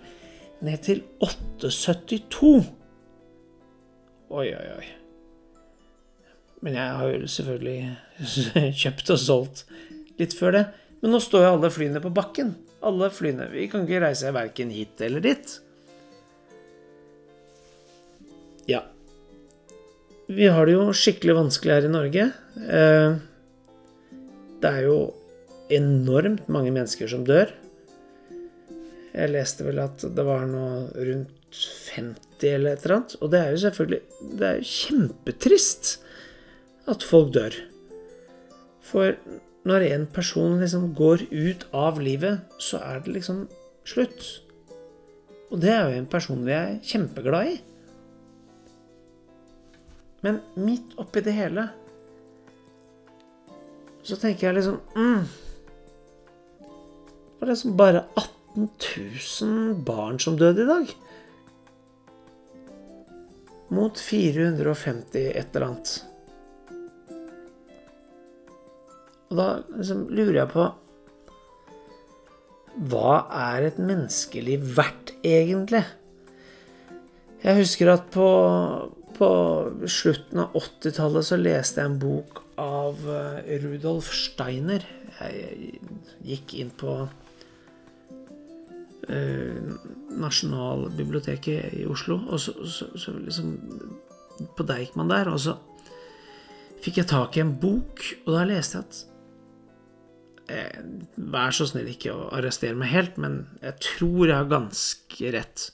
ned 0.64 0.82
til 0.84 1.02
8,72. 1.24 2.52
Oi, 4.36 4.46
oi, 4.50 4.68
oi. 4.76 4.86
Men 6.64 6.78
jeg 6.78 6.94
har 6.98 7.12
jo 7.12 7.28
selvfølgelig 7.30 7.78
kjøpt 8.82 9.12
og 9.14 9.22
solgt 9.22 9.64
litt 10.20 10.34
før 10.36 10.56
det. 10.56 10.64
Men 11.02 11.12
nå 11.14 11.20
står 11.22 11.44
jo 11.44 11.52
alle 11.56 11.70
flyene 11.72 12.02
på 12.02 12.12
bakken. 12.14 12.54
Alle 12.86 13.10
flyene. 13.12 13.48
Vi 13.52 13.68
kan 13.72 13.84
ikke 13.84 14.02
reise 14.06 14.32
verken 14.34 14.72
hit 14.74 15.00
eller 15.04 15.24
dit. 15.24 15.56
Ja. 18.66 18.82
Vi 20.26 20.48
har 20.50 20.66
det 20.66 20.74
jo 20.74 20.88
skikkelig 20.90 21.36
vanskelig 21.38 21.74
her 21.76 21.86
i 21.86 21.92
Norge. 21.92 22.24
Eh, 22.58 23.18
det 24.62 24.72
er 24.72 24.86
jo 24.88 24.98
enormt 25.70 26.48
mange 26.50 26.72
mennesker 26.74 27.10
som 27.10 27.22
dør. 27.26 27.52
Jeg 29.16 29.32
leste 29.32 29.64
vel 29.64 29.78
at 29.84 30.02
det 30.02 30.24
var 30.26 30.48
noe 30.50 30.90
rundt 30.92 31.60
50 31.94 32.48
eller 32.50 32.74
et 32.74 32.82
eller 32.84 32.96
annet. 32.98 33.14
Og 33.22 33.30
det 33.32 33.40
er 33.40 33.52
jo 33.54 33.62
selvfølgelig 33.62 34.00
Det 34.40 34.48
er 34.48 34.58
jo 34.58 34.72
kjempetrist 34.72 35.92
at 36.90 37.06
folk 37.06 37.32
dør. 37.34 37.54
For 38.82 39.14
når 39.66 39.86
en 39.92 40.08
person 40.10 40.58
liksom 40.60 40.90
går 40.94 41.26
ut 41.30 41.68
av 41.74 42.02
livet, 42.02 42.42
så 42.58 42.82
er 42.82 43.00
det 43.02 43.14
liksom 43.14 43.46
slutt. 43.86 44.26
Og 45.54 45.62
det 45.62 45.70
er 45.70 45.86
jo 45.86 46.02
en 46.02 46.10
person 46.10 46.44
vi 46.46 46.54
er 46.54 46.78
kjempeglad 46.82 47.54
i. 47.54 47.56
Men 50.26 50.40
midt 50.58 50.96
oppi 50.98 51.22
det 51.22 51.36
hele 51.36 51.68
så 54.06 54.16
tenker 54.18 54.46
jeg 54.46 54.56
liksom 54.56 54.76
mm, 54.94 55.22
Det 56.58 57.40
var 57.40 57.50
liksom 57.50 57.76
bare 57.78 58.04
18 58.14 58.68
000 59.42 59.74
barn 59.86 60.18
som 60.22 60.38
døde 60.38 60.62
i 60.62 60.66
dag. 60.66 60.92
Mot 63.74 63.98
450 63.98 65.26
et 65.26 65.56
eller 65.56 65.66
annet. 65.66 65.92
Og 69.26 69.40
da 69.40 69.48
liksom 69.74 70.06
lurer 70.14 70.40
jeg 70.40 70.52
på 70.54 70.68
Hva 72.94 73.18
er 73.50 73.66
et 73.66 73.82
menneskeliv 73.82 74.70
verdt, 74.78 75.16
egentlig? 75.26 75.82
Jeg 77.42 77.58
husker 77.58 77.90
at 77.92 78.06
på, 78.14 78.26
på 79.16 79.28
slutten 79.88 80.42
av 80.42 80.56
80-tallet 80.58 81.26
så 81.26 81.38
leste 81.40 81.80
jeg 81.80 81.90
en 81.90 82.00
bok 82.00 82.42
av 82.60 83.00
eh, 83.12 83.56
Rudolf 83.62 84.10
Steiner. 84.16 84.84
Jeg 85.16 85.80
gikk 86.26 86.54
inn 86.60 86.72
på 86.76 86.96
eh, 89.08 89.60
Nasjonalbiblioteket 90.20 91.78
i 91.80 91.86
Oslo, 91.88 92.20
og 92.28 92.42
så, 92.42 92.56
så, 92.68 92.90
så 92.98 93.16
liksom 93.16 93.56
På 94.56 94.66
Deichman 94.68 95.08
der. 95.08 95.30
Og 95.32 95.40
så 95.46 95.56
fikk 96.84 97.00
jeg 97.00 97.10
tak 97.12 97.36
i 97.36 97.44
en 97.44 97.54
bok, 97.60 98.02
og 98.26 98.34
da 98.36 98.44
leste 98.48 98.82
jeg 98.82 98.88
at 98.88 99.00
eh, 100.52 100.82
Vær 101.16 101.56
så 101.56 101.68
snill 101.68 101.88
ikke 101.94 102.12
å 102.12 102.28
arrestere 102.36 102.76
meg 102.76 102.92
helt, 102.92 103.16
men 103.16 103.46
jeg 103.64 103.80
tror 103.88 104.26
jeg 104.26 104.36
har 104.36 104.52
ganske 104.52 105.32
rett. 105.36 105.70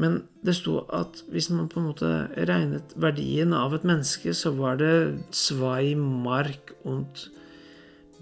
Men 0.00 0.24
det 0.42 0.56
sto 0.58 0.80
at 0.94 1.20
hvis 1.30 1.50
man 1.54 1.68
på 1.70 1.78
en 1.80 1.88
måte 1.92 2.10
regnet 2.48 2.94
verdien 2.98 3.54
av 3.54 3.76
et 3.76 3.86
menneske, 3.86 4.34
så 4.34 4.50
var 4.56 4.80
det 4.80 4.94
zwei 5.34 5.94
mark 5.98 6.74
und 6.82 7.28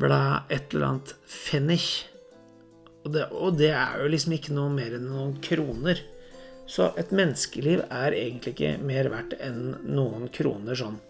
bla 0.00 0.45
et 0.52 0.75
eller 0.75 0.91
annet 0.91 1.14
pfennig. 1.25 1.85
Og 3.02 3.14
det, 3.14 3.29
og 3.33 3.57
det 3.59 3.73
er 3.75 4.02
jo 4.02 4.11
liksom 4.12 4.37
ikke 4.37 4.57
noe 4.57 4.73
mer 4.75 4.99
enn 4.99 5.09
noen 5.11 5.37
kroner. 5.43 6.02
Så 6.69 6.93
et 7.00 7.11
menneskeliv 7.14 7.87
er 7.88 8.17
egentlig 8.17 8.55
ikke 8.55 8.76
mer 8.85 9.09
verdt 9.12 9.35
enn 9.43 9.73
noen 9.88 10.29
kroner 10.33 10.79
sånn 10.79 11.00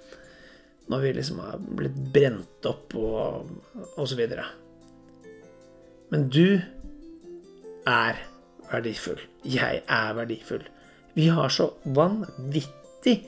når 0.91 1.05
vi 1.05 1.13
liksom 1.15 1.39
har 1.41 1.61
blitt 1.63 1.99
brent 2.13 2.67
opp 2.69 2.95
og, 2.99 3.53
og 3.95 4.09
så 4.09 4.17
videre. 4.19 4.45
Men 6.13 6.27
du 6.33 6.59
er 7.89 8.19
verdifull. 8.73 9.21
Jeg 9.45 9.83
er 9.87 10.15
verdifull. 10.17 10.65
Vi 11.15 11.29
har 11.29 11.53
så 11.53 11.73
vanvittig 11.85 13.19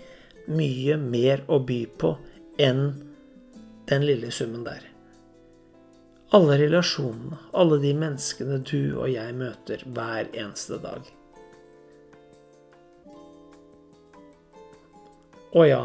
mye 0.49 0.97
mer 1.01 1.45
å 1.49 1.61
by 1.65 1.81
på 2.01 2.15
enn 2.61 2.85
den 3.89 4.07
lille 4.07 4.31
summen 4.33 4.65
der. 4.65 4.87
Alle 6.35 6.57
relasjonene, 6.59 7.39
alle 7.53 7.79
de 7.83 7.93
menneskene 7.95 8.59
du 8.65 8.97
og 8.97 9.11
jeg 9.13 9.37
møter 9.39 9.85
hver 9.87 10.31
eneste 10.33 10.81
dag. 10.83 11.05
Og 15.55 15.69
ja, 15.69 15.85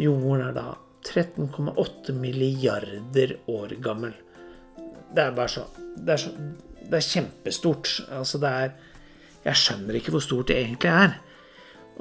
jorden 0.00 0.46
er 0.46 0.54
da 0.56 0.70
13,8 1.06 2.14
milliarder 2.16 3.36
år 3.52 3.76
gammel. 3.84 4.14
Det 5.14 5.22
er 5.22 5.36
bare 5.36 5.48
så 5.48 5.66
Det 5.76 6.12
er 6.12 6.20
så 6.20 6.32
det 6.90 6.98
er 6.98 7.08
kjempestort. 7.12 8.00
Altså 8.10 8.38
det 8.42 8.50
er 8.50 8.74
Jeg 9.46 9.56
skjønner 9.60 9.94
ikke 9.94 10.10
hvor 10.10 10.24
stort 10.24 10.48
det 10.48 10.56
egentlig 10.58 10.90
er. 10.90 11.12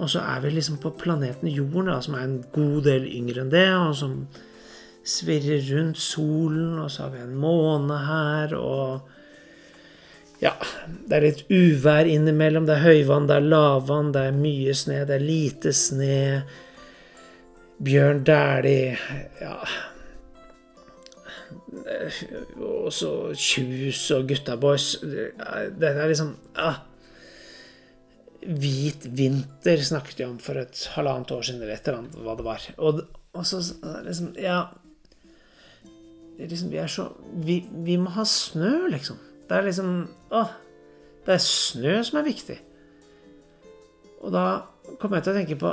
Og 0.02 0.10
så 0.10 0.20
er 0.20 0.40
vi 0.42 0.50
liksom 0.50 0.80
på 0.82 0.90
planeten 0.98 1.48
Jorden, 1.48 1.92
da, 1.92 2.00
som 2.02 2.16
er 2.18 2.24
en 2.26 2.40
god 2.54 2.82
del 2.88 3.06
yngre 3.06 3.44
enn 3.44 3.52
det, 3.54 3.68
og 3.78 3.94
som 3.96 4.16
svirrer 5.06 5.62
rundt 5.70 6.02
solen, 6.02 6.80
og 6.82 6.90
så 6.92 7.06
har 7.06 7.14
vi 7.14 7.22
en 7.24 7.38
måne 7.40 8.00
her, 8.08 8.56
og 8.60 9.12
Ja, 10.42 10.52
det 11.08 11.16
er 11.16 11.24
litt 11.24 11.46
uvær 11.48 12.10
innimellom. 12.12 12.66
Det 12.68 12.74
er 12.76 12.84
høyvann, 12.84 13.28
det 13.30 13.38
er 13.38 13.46
lavvann, 13.54 14.12
det 14.12 14.26
er 14.28 14.36
mye 14.36 14.74
sne, 14.76 15.06
det 15.08 15.16
er 15.16 15.24
lite 15.24 15.72
sne. 15.74 16.44
Bjørn 17.86 18.26
Dæhlie 18.28 18.98
Ja 19.40 19.56
og 21.86 22.90
så 22.94 23.12
Kjus 23.38 24.00
og 24.16 24.28
Gutta 24.30 24.56
Boys. 24.58 24.96
Det 25.02 25.92
er 25.92 26.10
liksom 26.10 26.34
ah. 26.58 26.82
Hvit 28.46 29.08
vinter 29.18 29.82
snakket 29.82 30.20
vi 30.20 30.26
om 30.28 30.40
for 30.42 30.58
et 30.62 30.84
halvannet 30.94 31.32
år 31.34 31.46
siden, 31.46 31.62
eller 31.62 31.78
et 31.78 31.88
eller 31.88 32.04
annet 32.04 32.18
hva 32.26 32.36
det 32.38 32.46
var. 32.46 32.68
Og, 32.78 33.06
og 33.34 33.46
så 33.46 33.62
liksom 34.06 34.34
Ja. 34.42 34.66
Liksom, 36.36 36.68
vi 36.68 36.82
er 36.82 36.90
så 36.92 37.08
vi, 37.46 37.62
vi, 37.86 37.96
må 37.98 38.12
ha 38.12 38.26
snø, 38.28 38.90
liksom. 38.92 39.22
Det 39.48 39.56
er 39.56 39.70
liksom 39.70 39.92
Å. 40.36 40.46
Det 41.26 41.38
er 41.38 41.42
snø 41.42 42.00
som 42.04 42.20
er 42.20 42.28
viktig. 42.28 42.58
Og 44.26 44.34
da 44.34 44.46
kom 45.00 45.14
jeg 45.16 45.26
til 45.26 45.34
å 45.34 45.38
tenke 45.38 45.58
på 45.62 45.72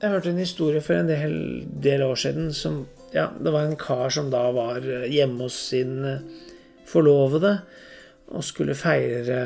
Jeg 0.00 0.12
hørte 0.12 0.30
en 0.30 0.40
historie 0.40 0.80
for 0.84 0.96
en 0.96 1.08
del, 1.08 1.34
del 1.84 2.04
år 2.04 2.16
siden 2.20 2.52
som 2.56 2.84
ja, 3.12 3.30
det 3.40 3.50
var 3.50 3.66
en 3.66 3.78
kar 3.78 4.10
som 4.14 4.30
da 4.30 4.44
var 4.54 4.84
eh, 4.86 5.08
hjemme 5.10 5.46
hos 5.46 5.58
sin 5.72 5.98
eh, 6.06 6.26
forlovede 6.88 7.58
og 8.30 8.44
skulle 8.46 8.78
feire 8.78 9.38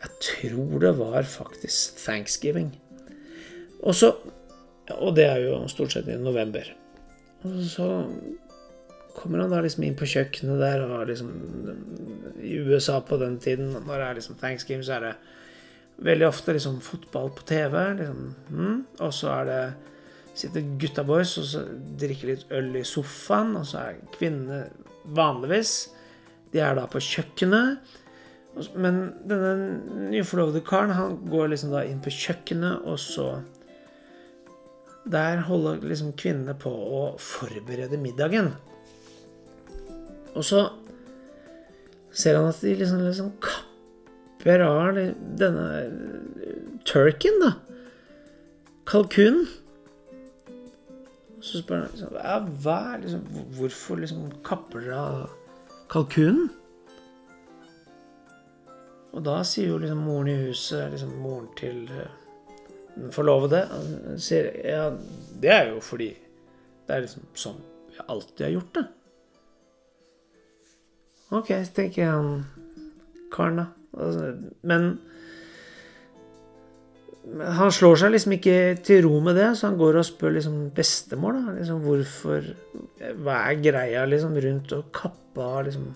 Jeg 0.00 0.12
tror 0.24 0.78
det 0.80 0.92
var 0.96 1.26
faktisk 1.28 1.98
thanksgiving. 2.00 2.70
Og 3.82 3.94
så 3.94 4.14
Og 4.90 5.14
det 5.16 5.24
er 5.24 5.44
jo 5.44 5.68
stort 5.68 5.92
sett 5.92 6.08
i 6.08 6.16
november. 6.18 6.64
Og 7.44 7.60
så 7.62 7.84
kommer 9.14 9.38
han 9.38 9.52
da 9.52 9.60
liksom 9.62 9.84
inn 9.86 9.94
på 9.94 10.08
kjøkkenet 10.08 10.58
der, 10.58 10.82
og 10.82 10.96
har 10.96 11.06
liksom 11.06 11.30
I 12.42 12.56
USA 12.58 13.00
på 13.00 13.16
den 13.20 13.38
tiden, 13.38 13.70
når 13.86 13.94
det 13.94 14.06
er 14.08 14.18
liksom 14.18 14.40
thanksgiving, 14.40 14.82
så 14.84 14.96
er 14.96 15.00
det 15.04 15.14
veldig 16.00 16.26
ofte 16.26 16.56
liksom 16.56 16.80
fotball 16.80 17.30
på 17.36 17.46
TV. 17.46 17.76
Liksom, 18.00 18.34
mm, 18.50 18.78
og 18.98 19.14
så 19.14 19.30
er 19.36 19.44
det 19.50 19.62
sitter 20.40 20.66
gutta 20.80 21.04
boys 21.06 21.36
og 21.40 21.46
så 21.48 21.64
drikker 22.00 22.32
litt 22.32 22.52
øl 22.56 22.74
i 22.80 22.84
sofaen. 22.86 23.54
Og 23.60 23.66
så 23.70 23.84
er 23.84 24.04
kvinnene 24.16 24.64
vanligvis 25.16 25.74
De 26.52 26.60
er 26.62 26.74
da 26.76 26.86
på 26.90 27.02
kjøkkenet. 27.04 27.96
Men 28.74 29.00
denne 29.30 30.10
nyforlovede 30.10 30.64
karen 30.66 30.92
han 30.96 31.16
går 31.30 31.52
liksom 31.52 31.70
da 31.74 31.84
inn 31.86 32.00
på 32.02 32.10
kjøkkenet, 32.10 32.82
og 32.82 32.98
så 32.98 33.28
Der 35.10 35.44
holder 35.46 35.80
liksom 35.80 36.12
kvinnene 36.18 36.56
på 36.58 36.70
å 36.70 37.04
forberede 37.22 37.96
middagen. 37.98 38.50
Og 40.34 40.44
så 40.44 40.66
ser 42.12 42.36
han 42.36 42.50
at 42.50 42.60
de 42.60 42.74
liksom, 42.76 43.00
liksom 43.06 43.30
kapper 43.40 44.62
av 44.66 44.98
denne 45.40 45.64
turken, 46.86 47.40
da. 47.42 47.54
Kalkunen. 48.90 49.46
Så 51.40 51.62
spør 51.62 51.84
han 51.84 51.92
liksom, 51.94 52.16
ja, 52.20 52.38
hva 52.64 52.78
er 52.94 53.04
liksom, 53.04 53.28
Hvorfor 53.56 54.00
liksom 54.00 54.24
kapper 54.46 54.84
dere 54.84 55.00
av 55.00 55.36
kalkunen? 55.92 56.50
Og 59.10 59.24
da 59.26 59.40
sier 59.46 59.72
jo 59.72 59.80
liksom 59.82 60.04
moren 60.06 60.30
i 60.30 60.38
huset, 60.44 60.92
liksom 60.92 61.16
moren 61.18 61.48
til 61.58 61.82
eh, 61.90 62.12
den 62.94 63.10
forlovede, 63.14 63.64
sier 64.22 64.52
ja, 64.62 64.84
det 65.42 65.50
er 65.50 65.72
jo 65.72 65.80
fordi 65.82 66.12
det 66.86 66.94
er 66.94 67.04
liksom 67.06 67.26
sånn 67.38 67.58
vi 67.90 68.04
alltid 68.06 68.44
har 68.46 68.54
gjort 68.54 68.78
det. 68.78 68.84
Ok, 71.30 71.50
tenker 71.74 72.02
jeg 72.02 72.10
han 72.10 72.30
karen, 73.34 73.60
da. 73.60 73.66
Altså, 73.98 74.30
men 74.66 74.92
han 77.28 77.72
slår 77.72 77.98
seg 78.00 78.14
liksom 78.14 78.34
ikke 78.38 78.56
til 78.84 79.04
ro 79.04 79.20
med 79.22 79.36
det, 79.36 79.50
så 79.58 79.68
han 79.68 79.78
går 79.78 80.00
og 80.00 80.06
spør 80.08 80.34
liksom 80.38 80.60
bestemor 80.76 81.36
da, 81.36 81.54
liksom 81.58 81.82
hvorfor 81.84 82.46
Hva 83.20 83.36
er 83.50 83.60
greia 83.60 84.06
liksom 84.08 84.38
rundt 84.40 84.72
å 84.72 84.82
kappe 84.94 85.44
av 85.44 85.66
liksom 85.68 85.90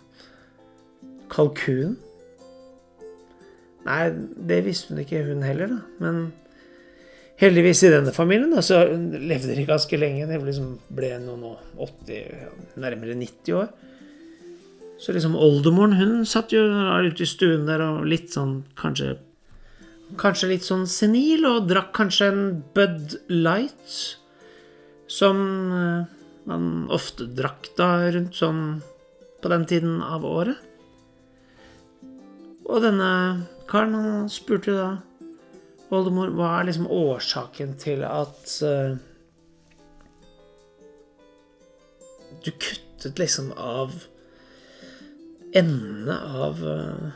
kalkunen? 1.32 1.96
Nei, 3.84 4.00
det 4.48 4.62
visste 4.64 4.94
hun 4.94 5.02
ikke, 5.02 5.24
hun 5.26 5.44
heller, 5.44 5.74
da. 5.74 5.80
Men 6.00 6.20
heldigvis 7.40 7.82
i 7.84 7.92
denne 7.92 8.14
familien 8.16 8.54
da, 8.54 8.62
så 8.64 8.84
levde 8.88 9.56
de 9.56 9.66
ganske 9.68 9.98
lenge. 10.00 10.28
De 10.30 10.38
liksom 10.40 10.78
ble 10.94 11.10
noen 11.20 11.50
og 11.50 11.82
80, 11.84 12.78
nærmere 12.80 13.16
90 13.20 13.58
år. 13.58 13.68
Så 15.00 15.12
liksom 15.12 15.36
oldemoren, 15.36 15.98
hun 15.98 16.24
satt 16.28 16.54
jo 16.54 16.62
ute 16.64 17.26
i 17.26 17.28
stuen 17.28 17.68
der 17.68 17.82
og 17.84 18.06
litt 18.08 18.32
sånn 18.32 18.62
kanskje 18.80 19.18
kanskje 20.20 20.50
litt 20.52 20.66
sånn 20.66 20.84
senil, 20.90 21.46
og 21.48 21.68
drakk 21.70 21.92
kanskje 21.96 22.28
en 22.30 22.44
Bud 22.76 23.16
Light, 23.32 23.96
som 25.10 25.40
eh, 25.74 26.12
man 26.48 26.68
ofte 26.92 27.26
drakk 27.36 27.70
da 27.78 27.88
rundt 28.14 28.36
sånn 28.36 28.62
på 29.42 29.50
den 29.52 29.66
tiden 29.68 29.98
av 30.04 30.24
året. 30.24 30.60
Og 32.64 32.80
denne 32.80 33.10
karen 33.68 33.96
han 33.96 34.30
spurte 34.32 34.72
da 34.76 34.88
oldemor 35.94 36.32
hva 36.34 36.54
er 36.58 36.70
liksom 36.70 36.88
årsaken 36.90 37.74
til 37.80 38.04
at 38.08 38.54
uh, 38.64 38.96
du 42.44 42.50
kuttet 42.50 43.20
liksom 43.20 43.52
av 43.60 43.92
endene 45.54 46.16
av 46.44 46.64
uh, 46.64 47.12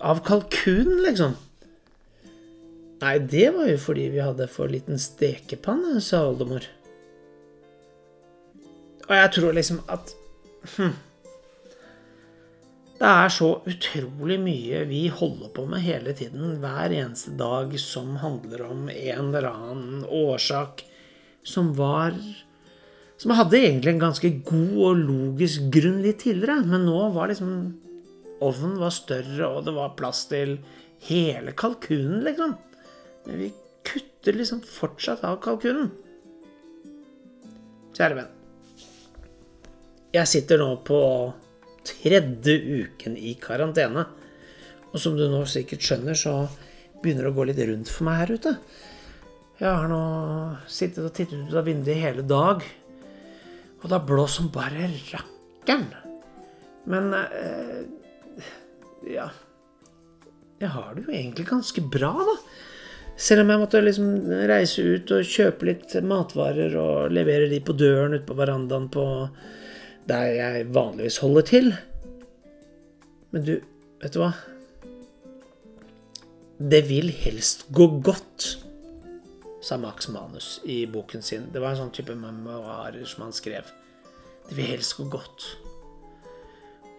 av 0.00 0.22
kalkunen, 0.26 1.02
liksom. 1.02 1.36
Nei, 2.98 3.18
det 3.30 3.50
var 3.54 3.68
jo 3.70 3.78
fordi 3.78 4.08
vi 4.14 4.22
hadde 4.22 4.48
for 4.50 4.70
liten 4.70 4.98
stekepanne, 4.98 6.00
sa 6.02 6.24
oldemor. 6.30 6.66
Og 9.08 9.14
jeg 9.16 9.34
tror 9.36 9.54
liksom 9.56 9.78
at 9.88 10.10
hm, 10.76 10.96
Det 12.98 13.06
er 13.08 13.30
så 13.32 13.48
utrolig 13.70 14.36
mye 14.42 14.82
vi 14.90 15.04
holder 15.08 15.52
på 15.54 15.64
med 15.70 15.84
hele 15.86 16.12
tiden, 16.18 16.58
hver 16.60 16.92
eneste 16.92 17.32
dag, 17.38 17.72
som 17.80 18.18
handler 18.20 18.66
om 18.66 18.88
en 18.90 19.30
eller 19.30 19.48
annen 19.48 20.04
årsak 20.04 20.82
som 21.46 21.72
var 21.78 22.18
Som 23.18 23.32
hadde 23.38 23.58
egentlig 23.58 23.94
en 23.94 24.02
ganske 24.02 24.30
god 24.46 24.74
og 24.90 25.00
logisk 25.06 25.70
grunn 25.74 26.02
litt 26.04 26.20
tidligere, 26.22 26.60
men 26.66 26.84
nå 26.86 27.08
var 27.14 27.30
liksom 27.30 27.54
Ovnen 28.44 28.76
var 28.78 28.94
større, 28.94 29.48
og 29.48 29.64
det 29.66 29.74
var 29.74 29.96
plass 29.98 30.26
til 30.30 30.58
hele 31.08 31.54
kalkunen, 31.58 32.22
liksom. 32.26 32.54
Men 33.26 33.40
vi 33.42 33.50
kutter 33.88 34.36
liksom 34.36 34.62
fortsatt 34.66 35.24
av 35.26 35.40
kalkunen. 35.42 35.90
Kjære 37.96 38.20
venn. 38.20 38.34
Jeg 40.14 40.30
sitter 40.30 40.60
nå 40.62 40.70
på 40.86 41.00
tredje 41.88 42.54
uken 42.84 43.16
i 43.18 43.34
karantene. 43.40 44.06
Og 44.88 45.00
som 45.02 45.16
du 45.18 45.26
nå 45.28 45.42
sikkert 45.50 45.84
skjønner, 45.84 46.16
så 46.16 46.46
begynner 47.02 47.26
det 47.26 47.32
å 47.32 47.36
gå 47.36 47.48
litt 47.48 47.60
rundt 47.68 47.90
for 47.92 48.08
meg 48.08 48.22
her 48.22 48.34
ute. 48.38 48.54
Jeg 49.58 49.68
har 49.68 49.90
nå 49.90 50.02
sittet 50.70 51.02
og 51.02 51.14
tittet 51.16 51.48
ut 51.48 51.56
av 51.58 51.66
vinduet 51.66 51.98
hele 51.98 52.22
dag, 52.22 52.62
og 53.78 53.84
det 53.84 53.94
har 53.94 54.06
blåst 54.06 54.38
som 54.38 54.50
bare 54.54 54.86
rakkeren. 55.10 55.88
Men 56.88 57.10
eh, 57.18 57.80
ja 59.06 59.28
Jeg 60.58 60.72
har 60.74 60.94
det 60.94 61.04
jo 61.06 61.14
egentlig 61.14 61.46
ganske 61.46 61.84
bra, 61.86 62.12
da. 62.18 62.34
Selv 63.18 63.42
om 63.42 63.50
jeg 63.50 63.60
måtte 63.60 63.80
liksom 63.82 64.10
reise 64.46 64.82
ut 64.82 65.10
og 65.14 65.26
kjøpe 65.26 65.66
litt 65.66 65.94
matvarer 66.06 66.74
og 66.78 67.14
levere 67.14 67.48
de 67.50 67.58
på 67.62 67.74
døren 67.74 68.14
ute 68.14 68.26
på 68.26 68.36
verandaen 68.38 68.86
på 68.94 69.04
der 70.08 70.28
jeg 70.36 70.68
vanligvis 70.74 71.18
holder 71.22 71.46
til. 71.46 71.72
Men 73.34 73.44
du, 73.44 73.56
vet 74.02 74.14
du 74.14 74.20
hva? 74.22 74.32
Det 76.58 76.80
vil 76.88 77.10
helst 77.14 77.66
gå 77.74 77.86
godt, 78.02 78.48
sa 79.62 79.76
Max 79.78 80.08
Manus 80.10 80.56
i 80.66 80.80
boken 80.90 81.22
sin. 81.22 81.50
Det 81.52 81.62
var 81.62 81.74
en 81.74 81.84
sånn 81.84 81.94
type 81.94 82.14
memoarer 82.18 83.04
som 83.06 83.26
han 83.26 83.34
skrev. 83.36 83.66
Det 84.48 84.56
vil 84.56 84.72
helst 84.72 84.96
gå 84.98 85.06
godt. 85.12 85.52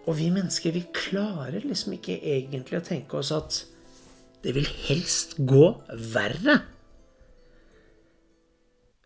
Og 0.08 0.16
vi 0.18 0.30
mennesker, 0.32 0.72
vi 0.74 0.86
klarer 0.96 1.60
liksom 1.64 1.96
ikke 1.96 2.16
egentlig 2.16 2.80
å 2.80 2.86
tenke 2.86 3.18
oss 3.20 3.32
at 3.36 3.64
det 4.44 4.54
vil 4.56 4.68
helst 4.88 5.36
gå 5.36 5.66
verre. 6.14 6.62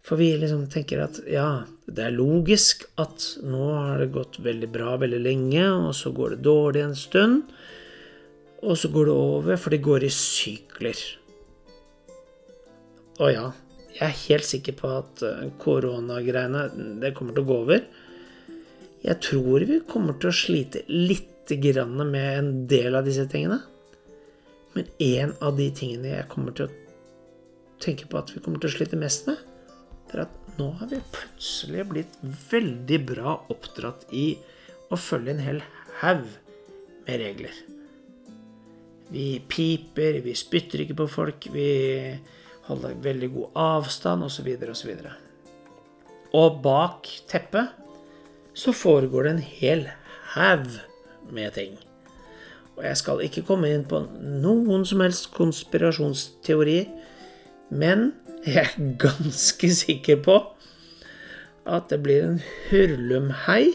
For 0.04 0.20
vi 0.20 0.34
liksom 0.36 0.66
tenker 0.72 1.00
at 1.06 1.18
ja, 1.30 1.64
det 1.88 2.06
er 2.06 2.14
logisk 2.14 2.84
at 3.00 3.24
nå 3.42 3.70
har 3.72 4.02
det 4.02 4.12
gått 4.14 4.38
veldig 4.44 4.68
bra 4.72 4.98
veldig 5.00 5.20
lenge, 5.24 5.64
og 5.88 5.94
så 5.96 6.12
går 6.14 6.36
det 6.36 6.44
dårlig 6.44 6.84
en 6.84 6.96
stund, 6.98 7.42
og 8.64 8.78
så 8.80 8.90
går 8.92 9.08
det 9.08 9.14
over, 9.16 9.60
for 9.60 9.74
det 9.74 9.82
går 9.84 10.04
i 10.04 10.12
sykler. 10.12 11.00
Og 13.22 13.30
ja, 13.32 13.48
jeg 13.94 14.04
er 14.06 14.22
helt 14.26 14.48
sikker 14.48 14.76
på 14.76 14.90
at 14.90 15.22
eh, 15.24 15.44
koronagreiene, 15.62 16.66
det 17.02 17.14
kommer 17.16 17.36
til 17.36 17.44
å 17.44 17.48
gå 17.48 17.58
over. 17.64 17.84
Jeg 19.04 19.20
tror 19.20 19.64
vi 19.68 19.82
kommer 19.84 20.16
til 20.16 20.30
å 20.30 20.36
slite 20.36 20.84
litt 20.88 21.30
med 21.44 22.14
en 22.16 22.46
del 22.66 22.94
av 22.96 23.04
disse 23.04 23.26
tingene. 23.28 23.58
Men 24.72 24.86
en 24.98 25.34
av 25.44 25.58
de 25.58 25.66
tingene 25.76 26.14
jeg 26.14 26.28
kommer 26.32 26.54
til 26.56 26.70
å 26.70 26.72
tenke 27.84 28.08
på 28.08 28.16
at 28.16 28.32
vi 28.32 28.40
kommer 28.40 28.62
til 28.62 28.70
å 28.70 28.76
slite 28.78 28.96
mest 28.96 29.28
med, 29.28 29.36
det 30.08 30.16
er 30.16 30.22
at 30.24 30.56
nå 30.56 30.70
har 30.78 30.88
vi 30.88 31.02
plutselig 31.12 31.84
blitt 31.90 32.16
veldig 32.48 32.98
bra 33.04 33.36
oppdratt 33.52 34.08
i 34.16 34.38
å 34.88 34.96
følge 34.96 35.34
en 35.34 35.44
hel 35.44 35.60
haug 36.00 36.24
med 37.04 37.20
regler. 37.20 37.60
Vi 39.12 39.28
piper, 39.52 40.22
vi 40.24 40.32
spytter 40.38 40.86
ikke 40.86 40.96
på 41.02 41.10
folk, 41.12 41.50
vi 41.52 41.68
holder 42.70 42.96
veldig 43.04 43.32
god 43.36 43.62
avstand 43.68 44.24
osv. 44.24 44.48
osv. 44.72 44.92
Og, 44.96 46.36
og 46.40 46.60
bak 46.64 47.10
teppet 47.28 47.84
så 48.54 48.72
foregår 48.72 49.26
det 49.26 49.32
en 49.34 49.44
hel 49.60 49.86
haug 50.34 50.68
med 51.34 51.54
ting. 51.56 51.78
Og 52.76 52.84
jeg 52.84 52.98
skal 52.98 53.22
ikke 53.22 53.44
komme 53.46 53.70
inn 53.70 53.86
på 53.86 54.00
noen 54.18 54.84
som 54.88 55.02
helst 55.04 55.30
konspirasjonsteorier, 55.34 56.88
men 57.74 58.12
jeg 58.44 58.64
er 58.64 58.90
ganske 59.00 59.70
sikker 59.72 60.20
på 60.24 60.40
at 61.64 61.88
det 61.88 62.02
blir 62.04 62.26
en 62.26 62.40
hurlumhei, 62.68 63.72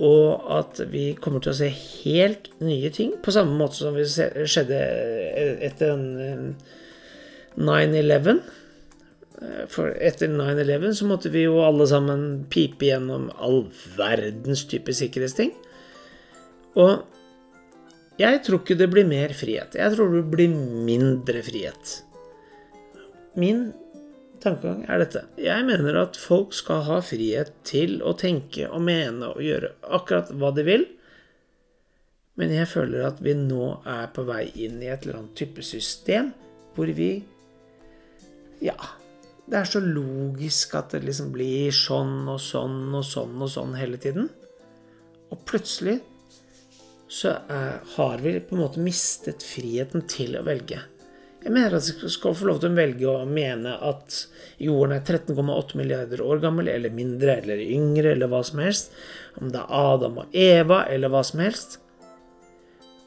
og 0.00 0.44
at 0.54 0.78
vi 0.92 1.10
kommer 1.20 1.42
til 1.42 1.52
å 1.52 1.58
se 1.58 1.68
helt 1.72 2.46
nye 2.62 2.92
ting, 2.94 3.16
på 3.20 3.34
samme 3.34 3.56
måte 3.58 3.80
som 3.80 3.96
vi 3.96 4.06
skjedde 4.06 4.78
etter 5.66 5.98
9-11. 7.58 8.38
For 9.72 9.94
etter 9.96 10.28
9-11 10.28 10.98
så 10.98 11.06
måtte 11.08 11.30
vi 11.32 11.46
jo 11.46 11.62
alle 11.64 11.86
sammen 11.88 12.24
pipe 12.52 12.90
gjennom 12.90 13.30
all 13.40 13.62
verdens 13.96 14.66
type 14.68 14.92
sikkerhetsting. 14.96 15.54
Og 16.76 17.06
jeg 18.20 18.42
tror 18.44 18.60
ikke 18.60 18.76
det 18.76 18.90
blir 18.92 19.08
mer 19.08 19.32
frihet. 19.36 19.78
Jeg 19.80 19.96
tror 19.96 20.12
det 20.12 20.26
blir 20.32 20.52
mindre 20.52 21.40
frihet. 21.46 21.94
Min 23.40 23.70
tankegang 24.44 24.84
er 24.88 25.00
dette. 25.00 25.24
Jeg 25.40 25.64
mener 25.68 26.02
at 26.02 26.18
folk 26.20 26.52
skal 26.56 26.84
ha 26.88 27.00
frihet 27.04 27.52
til 27.68 28.00
å 28.04 28.12
tenke 28.18 28.68
og 28.68 28.84
mene 28.84 29.32
og 29.32 29.44
gjøre 29.44 29.72
akkurat 29.88 30.32
hva 30.36 30.52
de 30.56 30.66
vil. 30.68 30.86
Men 32.40 32.52
jeg 32.54 32.68
føler 32.70 33.08
at 33.08 33.20
vi 33.24 33.34
nå 33.36 33.72
er 33.88 34.08
på 34.14 34.24
vei 34.28 34.46
inn 34.66 34.80
i 34.84 34.88
et 34.92 35.04
eller 35.04 35.22
annet 35.22 35.36
type 35.40 35.64
system 35.64 36.32
hvor 36.76 36.92
vi 36.96 37.12
Ja. 38.60 38.76
Det 39.50 39.58
er 39.58 39.66
så 39.66 39.80
logisk 39.82 40.76
at 40.78 40.92
det 40.94 41.02
liksom 41.08 41.32
blir 41.34 41.74
sånn 41.74 42.28
og 42.30 42.38
sånn 42.38 42.94
og 42.94 43.02
sånn 43.02 43.34
og 43.42 43.50
sånn 43.50 43.72
hele 43.74 43.98
tiden. 43.98 44.28
Og 45.30 45.40
plutselig 45.46 45.96
så 47.10 47.32
er, 47.50 47.80
har 47.96 48.22
vi 48.22 48.36
på 48.38 48.54
en 48.54 48.62
måte 48.62 48.82
mistet 48.82 49.42
friheten 49.42 50.06
til 50.10 50.38
å 50.38 50.44
velge. 50.46 50.78
Jeg 51.40 51.54
mener 51.56 51.74
at 51.74 51.88
vi 51.88 52.10
skal 52.12 52.36
få 52.36 52.46
lov 52.46 52.60
til 52.60 52.70
å 52.70 52.76
velge 52.76 53.08
å 53.10 53.24
mene 53.26 53.72
at 53.88 54.20
jorden 54.62 54.94
er 54.94 55.02
13,8 55.02 55.80
milliarder 55.80 56.22
år 56.22 56.42
gammel, 56.44 56.68
eller 56.70 56.94
mindre, 56.94 57.38
eller 57.40 57.62
yngre, 57.64 58.12
eller 58.12 58.30
hva 58.30 58.44
som 58.46 58.60
helst. 58.62 58.92
Om 59.40 59.50
det 59.50 59.64
er 59.64 59.78
Adam 59.80 60.20
og 60.20 60.36
Eva, 60.36 60.84
eller 60.92 61.10
hva 61.10 61.24
som 61.26 61.42
helst. 61.42 61.80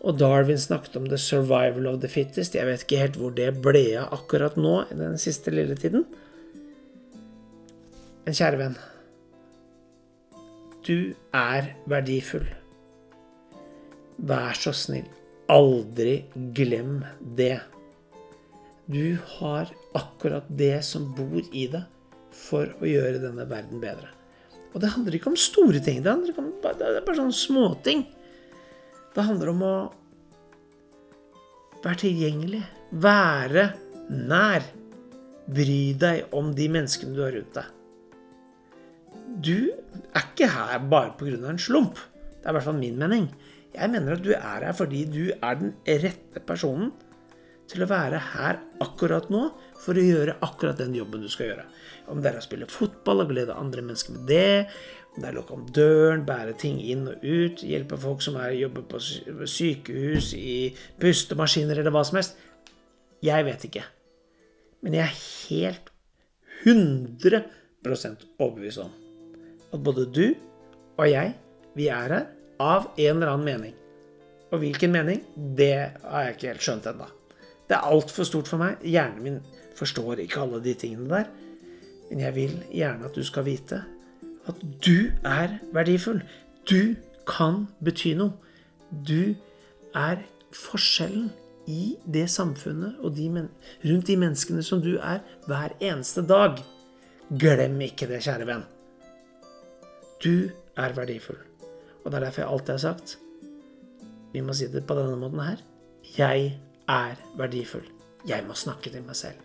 Og 0.04 0.18
Darwin 0.20 0.60
snakket 0.60 0.98
om 1.00 1.08
the 1.08 1.22
survival 1.22 1.88
of 1.94 2.02
the 2.04 2.12
fittest. 2.12 2.58
Jeg 2.58 2.68
vet 2.68 2.84
ikke 2.84 3.04
helt 3.06 3.22
hvor 3.22 3.32
det 3.38 3.54
ble 3.64 3.86
av 4.02 4.18
akkurat 4.18 4.58
nå, 4.60 4.82
i 4.92 5.00
den 5.00 5.16
siste 5.22 5.54
lille 5.54 5.80
tiden. 5.80 6.04
Men 8.24 8.36
kjære 8.38 8.60
venn, 8.60 8.76
du 10.88 11.14
er 11.36 11.74
verdifull. 11.92 12.48
Vær 14.24 14.56
så 14.56 14.72
snill, 14.76 15.08
aldri 15.52 16.22
glem 16.56 17.02
det. 17.38 17.58
Du 18.88 19.18
har 19.38 19.72
akkurat 19.96 20.48
det 20.48 20.78
som 20.88 21.10
bor 21.16 21.40
i 21.52 21.68
deg 21.72 21.88
for 22.34 22.72
å 22.80 22.88
gjøre 22.90 23.22
denne 23.24 23.46
verden 23.50 23.84
bedre. 23.84 24.10
Og 24.74 24.82
det 24.82 24.92
handler 24.96 25.18
ikke 25.18 25.32
om 25.32 25.38
store 25.40 25.80
ting. 25.84 26.02
Det, 26.02 26.10
handler 26.10 26.34
ikke 26.34 26.44
om, 26.44 26.52
det 26.64 26.88
er 26.88 27.04
bare 27.06 27.20
sånne 27.20 27.38
småting. 27.38 28.08
Det 29.14 29.28
handler 29.28 29.52
om 29.52 29.62
å 29.68 29.76
være 31.84 32.00
tilgjengelig, 32.08 32.64
være 33.04 33.70
nær. 34.10 34.66
Bry 35.54 35.94
deg 36.00 36.34
om 36.34 36.54
de 36.56 36.70
menneskene 36.72 37.16
du 37.16 37.22
har 37.26 37.36
rundt 37.36 37.58
deg. 37.60 37.83
Du 39.42 39.72
er 40.14 40.28
ikke 40.28 40.50
her 40.52 40.84
bare 40.90 41.16
pga. 41.18 41.50
en 41.50 41.60
slump. 41.60 41.96
Det 41.96 42.46
er 42.46 42.52
i 42.52 42.58
hvert 42.58 42.68
fall 42.68 42.78
min 42.78 43.00
mening. 43.00 43.30
Jeg 43.74 43.90
mener 43.90 44.14
at 44.14 44.24
du 44.24 44.32
er 44.32 44.66
her 44.66 44.74
fordi 44.74 45.06
du 45.06 45.32
er 45.32 45.56
den 45.56 45.74
rette 45.88 46.40
personen 46.46 46.92
til 47.68 47.82
å 47.84 47.90
være 47.90 48.20
her 48.34 48.60
akkurat 48.84 49.30
nå 49.34 49.48
for 49.82 49.98
å 49.98 50.04
gjøre 50.04 50.38
akkurat 50.46 50.78
den 50.78 50.94
jobben 50.94 51.24
du 51.24 51.30
skal 51.32 51.50
gjøre. 51.50 51.66
Om 52.12 52.22
det 52.22 52.30
er 52.30 52.38
å 52.38 52.44
spille 52.46 52.70
fotball 52.70 53.24
og 53.24 53.32
glede 53.32 53.56
andre 53.58 53.82
mennesker 53.82 54.14
med 54.14 54.28
det, 54.30 54.68
om 55.14 55.22
det 55.22 55.30
er 55.30 55.34
å 55.34 55.40
lukke 55.40 55.58
om 55.58 55.66
døren, 55.74 56.26
bære 56.28 56.56
ting 56.60 56.80
inn 56.82 57.08
og 57.10 57.24
ut, 57.24 57.64
hjelpe 57.66 57.98
folk 58.02 58.22
som 58.26 58.38
er, 58.42 58.54
jobber 58.60 58.86
på 58.92 59.02
sykehus, 59.02 60.34
i 60.38 60.74
pustemaskiner 61.02 61.82
eller 61.82 61.94
hva 61.94 62.04
som 62.06 62.20
helst 62.20 62.38
Jeg 63.24 63.46
vet 63.48 63.70
ikke. 63.70 63.86
Men 64.84 65.00
jeg 65.00 65.08
er 65.08 65.22
helt 65.48 65.94
100 66.66 67.46
overbevist 68.40 68.84
om 68.84 68.92
at 69.74 69.84
både 69.84 70.06
du 70.14 70.28
og 70.98 71.08
jeg, 71.10 71.34
vi 71.74 71.88
er 71.90 72.14
her 72.14 72.28
av 72.62 72.92
en 72.94 73.16
eller 73.16 73.34
annen 73.34 73.48
mening. 73.48 73.74
Og 74.54 74.62
hvilken 74.62 74.94
mening, 74.94 75.24
det 75.58 75.74
har 76.04 76.28
jeg 76.28 76.36
ikke 76.36 76.52
helt 76.52 76.66
skjønt 76.66 76.90
ennå. 76.92 77.08
Det 77.66 77.78
er 77.78 77.90
altfor 77.90 78.28
stort 78.28 78.52
for 78.52 78.62
meg. 78.62 78.84
Hjernen 78.86 79.24
min 79.26 79.40
forstår 79.78 80.22
ikke 80.22 80.44
alle 80.44 80.62
de 80.62 80.76
tingene 80.78 81.10
der. 81.10 81.32
Men 82.12 82.22
jeg 82.22 82.36
vil 82.36 82.56
gjerne 82.70 83.10
at 83.10 83.18
du 83.18 83.24
skal 83.26 83.48
vite 83.48 83.82
at 84.48 84.60
du 84.86 85.10
er 85.26 85.58
verdifull. 85.74 86.22
Du 86.70 86.94
kan 87.28 87.64
bety 87.84 88.14
noe. 88.20 88.36
Du 88.92 89.34
er 89.96 90.22
forskjellen 90.54 91.32
i 91.66 91.96
det 92.06 92.28
samfunnet 92.30 93.00
og 93.00 93.16
de 93.18 93.30
rundt 93.88 94.08
de 94.10 94.20
menneskene 94.20 94.64
som 94.66 94.84
du 94.84 94.98
er 94.98 95.24
hver 95.48 95.74
eneste 95.80 96.22
dag. 96.28 96.60
Glem 97.40 97.80
ikke 97.88 98.12
det, 98.12 98.22
kjære 98.28 98.48
venn. 98.52 98.68
Du 100.22 100.50
er 100.78 100.94
verdifull. 100.96 101.40
Og 102.04 102.12
det 102.12 102.20
er 102.20 102.26
derfor 102.28 102.44
jeg 102.44 102.52
alltid 102.52 102.74
har 102.74 102.84
sagt 102.84 103.18
Vi 104.34 104.42
må 104.42 104.54
si 104.58 104.68
det 104.68 104.86
på 104.88 104.96
denne 104.98 105.18
måten 105.22 105.42
her. 105.44 105.60
Jeg 106.18 106.56
er 106.90 107.20
verdifull. 107.38 107.86
Jeg 108.28 108.46
må 108.48 108.56
snakke 108.58 108.92
til 108.92 109.04
meg 109.06 109.16
selv. 109.16 109.38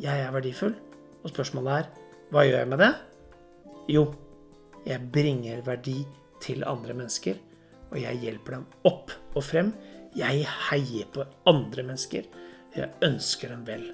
Jeg 0.00 0.22
er 0.22 0.32
verdifull. 0.34 0.74
Og 1.22 1.32
spørsmålet 1.32 1.80
er 1.80 1.90
hva 2.30 2.42
gjør 2.46 2.62
jeg 2.62 2.70
med 2.70 2.80
det? 2.82 2.92
Jo, 3.90 4.04
jeg 4.86 5.10
bringer 5.14 5.60
verdi 5.66 6.00
til 6.42 6.64
andre 6.66 6.94
mennesker. 6.94 7.38
Og 7.90 8.00
jeg 8.02 8.22
hjelper 8.22 8.58
dem 8.58 8.64
opp 8.88 9.14
og 9.34 9.44
frem 9.46 9.74
Jeg 10.16 10.46
heier 10.70 11.10
på 11.12 11.26
andre 11.46 11.82
mennesker. 11.82 12.24
Jeg 12.76 12.90
ønsker 13.04 13.52
dem 13.52 13.66
vel. 13.66 13.90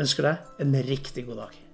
Ønsker 0.00 0.26
deg 0.26 0.64
en 0.64 0.76
riktig 0.88 1.24
god 1.28 1.44
dag. 1.44 1.65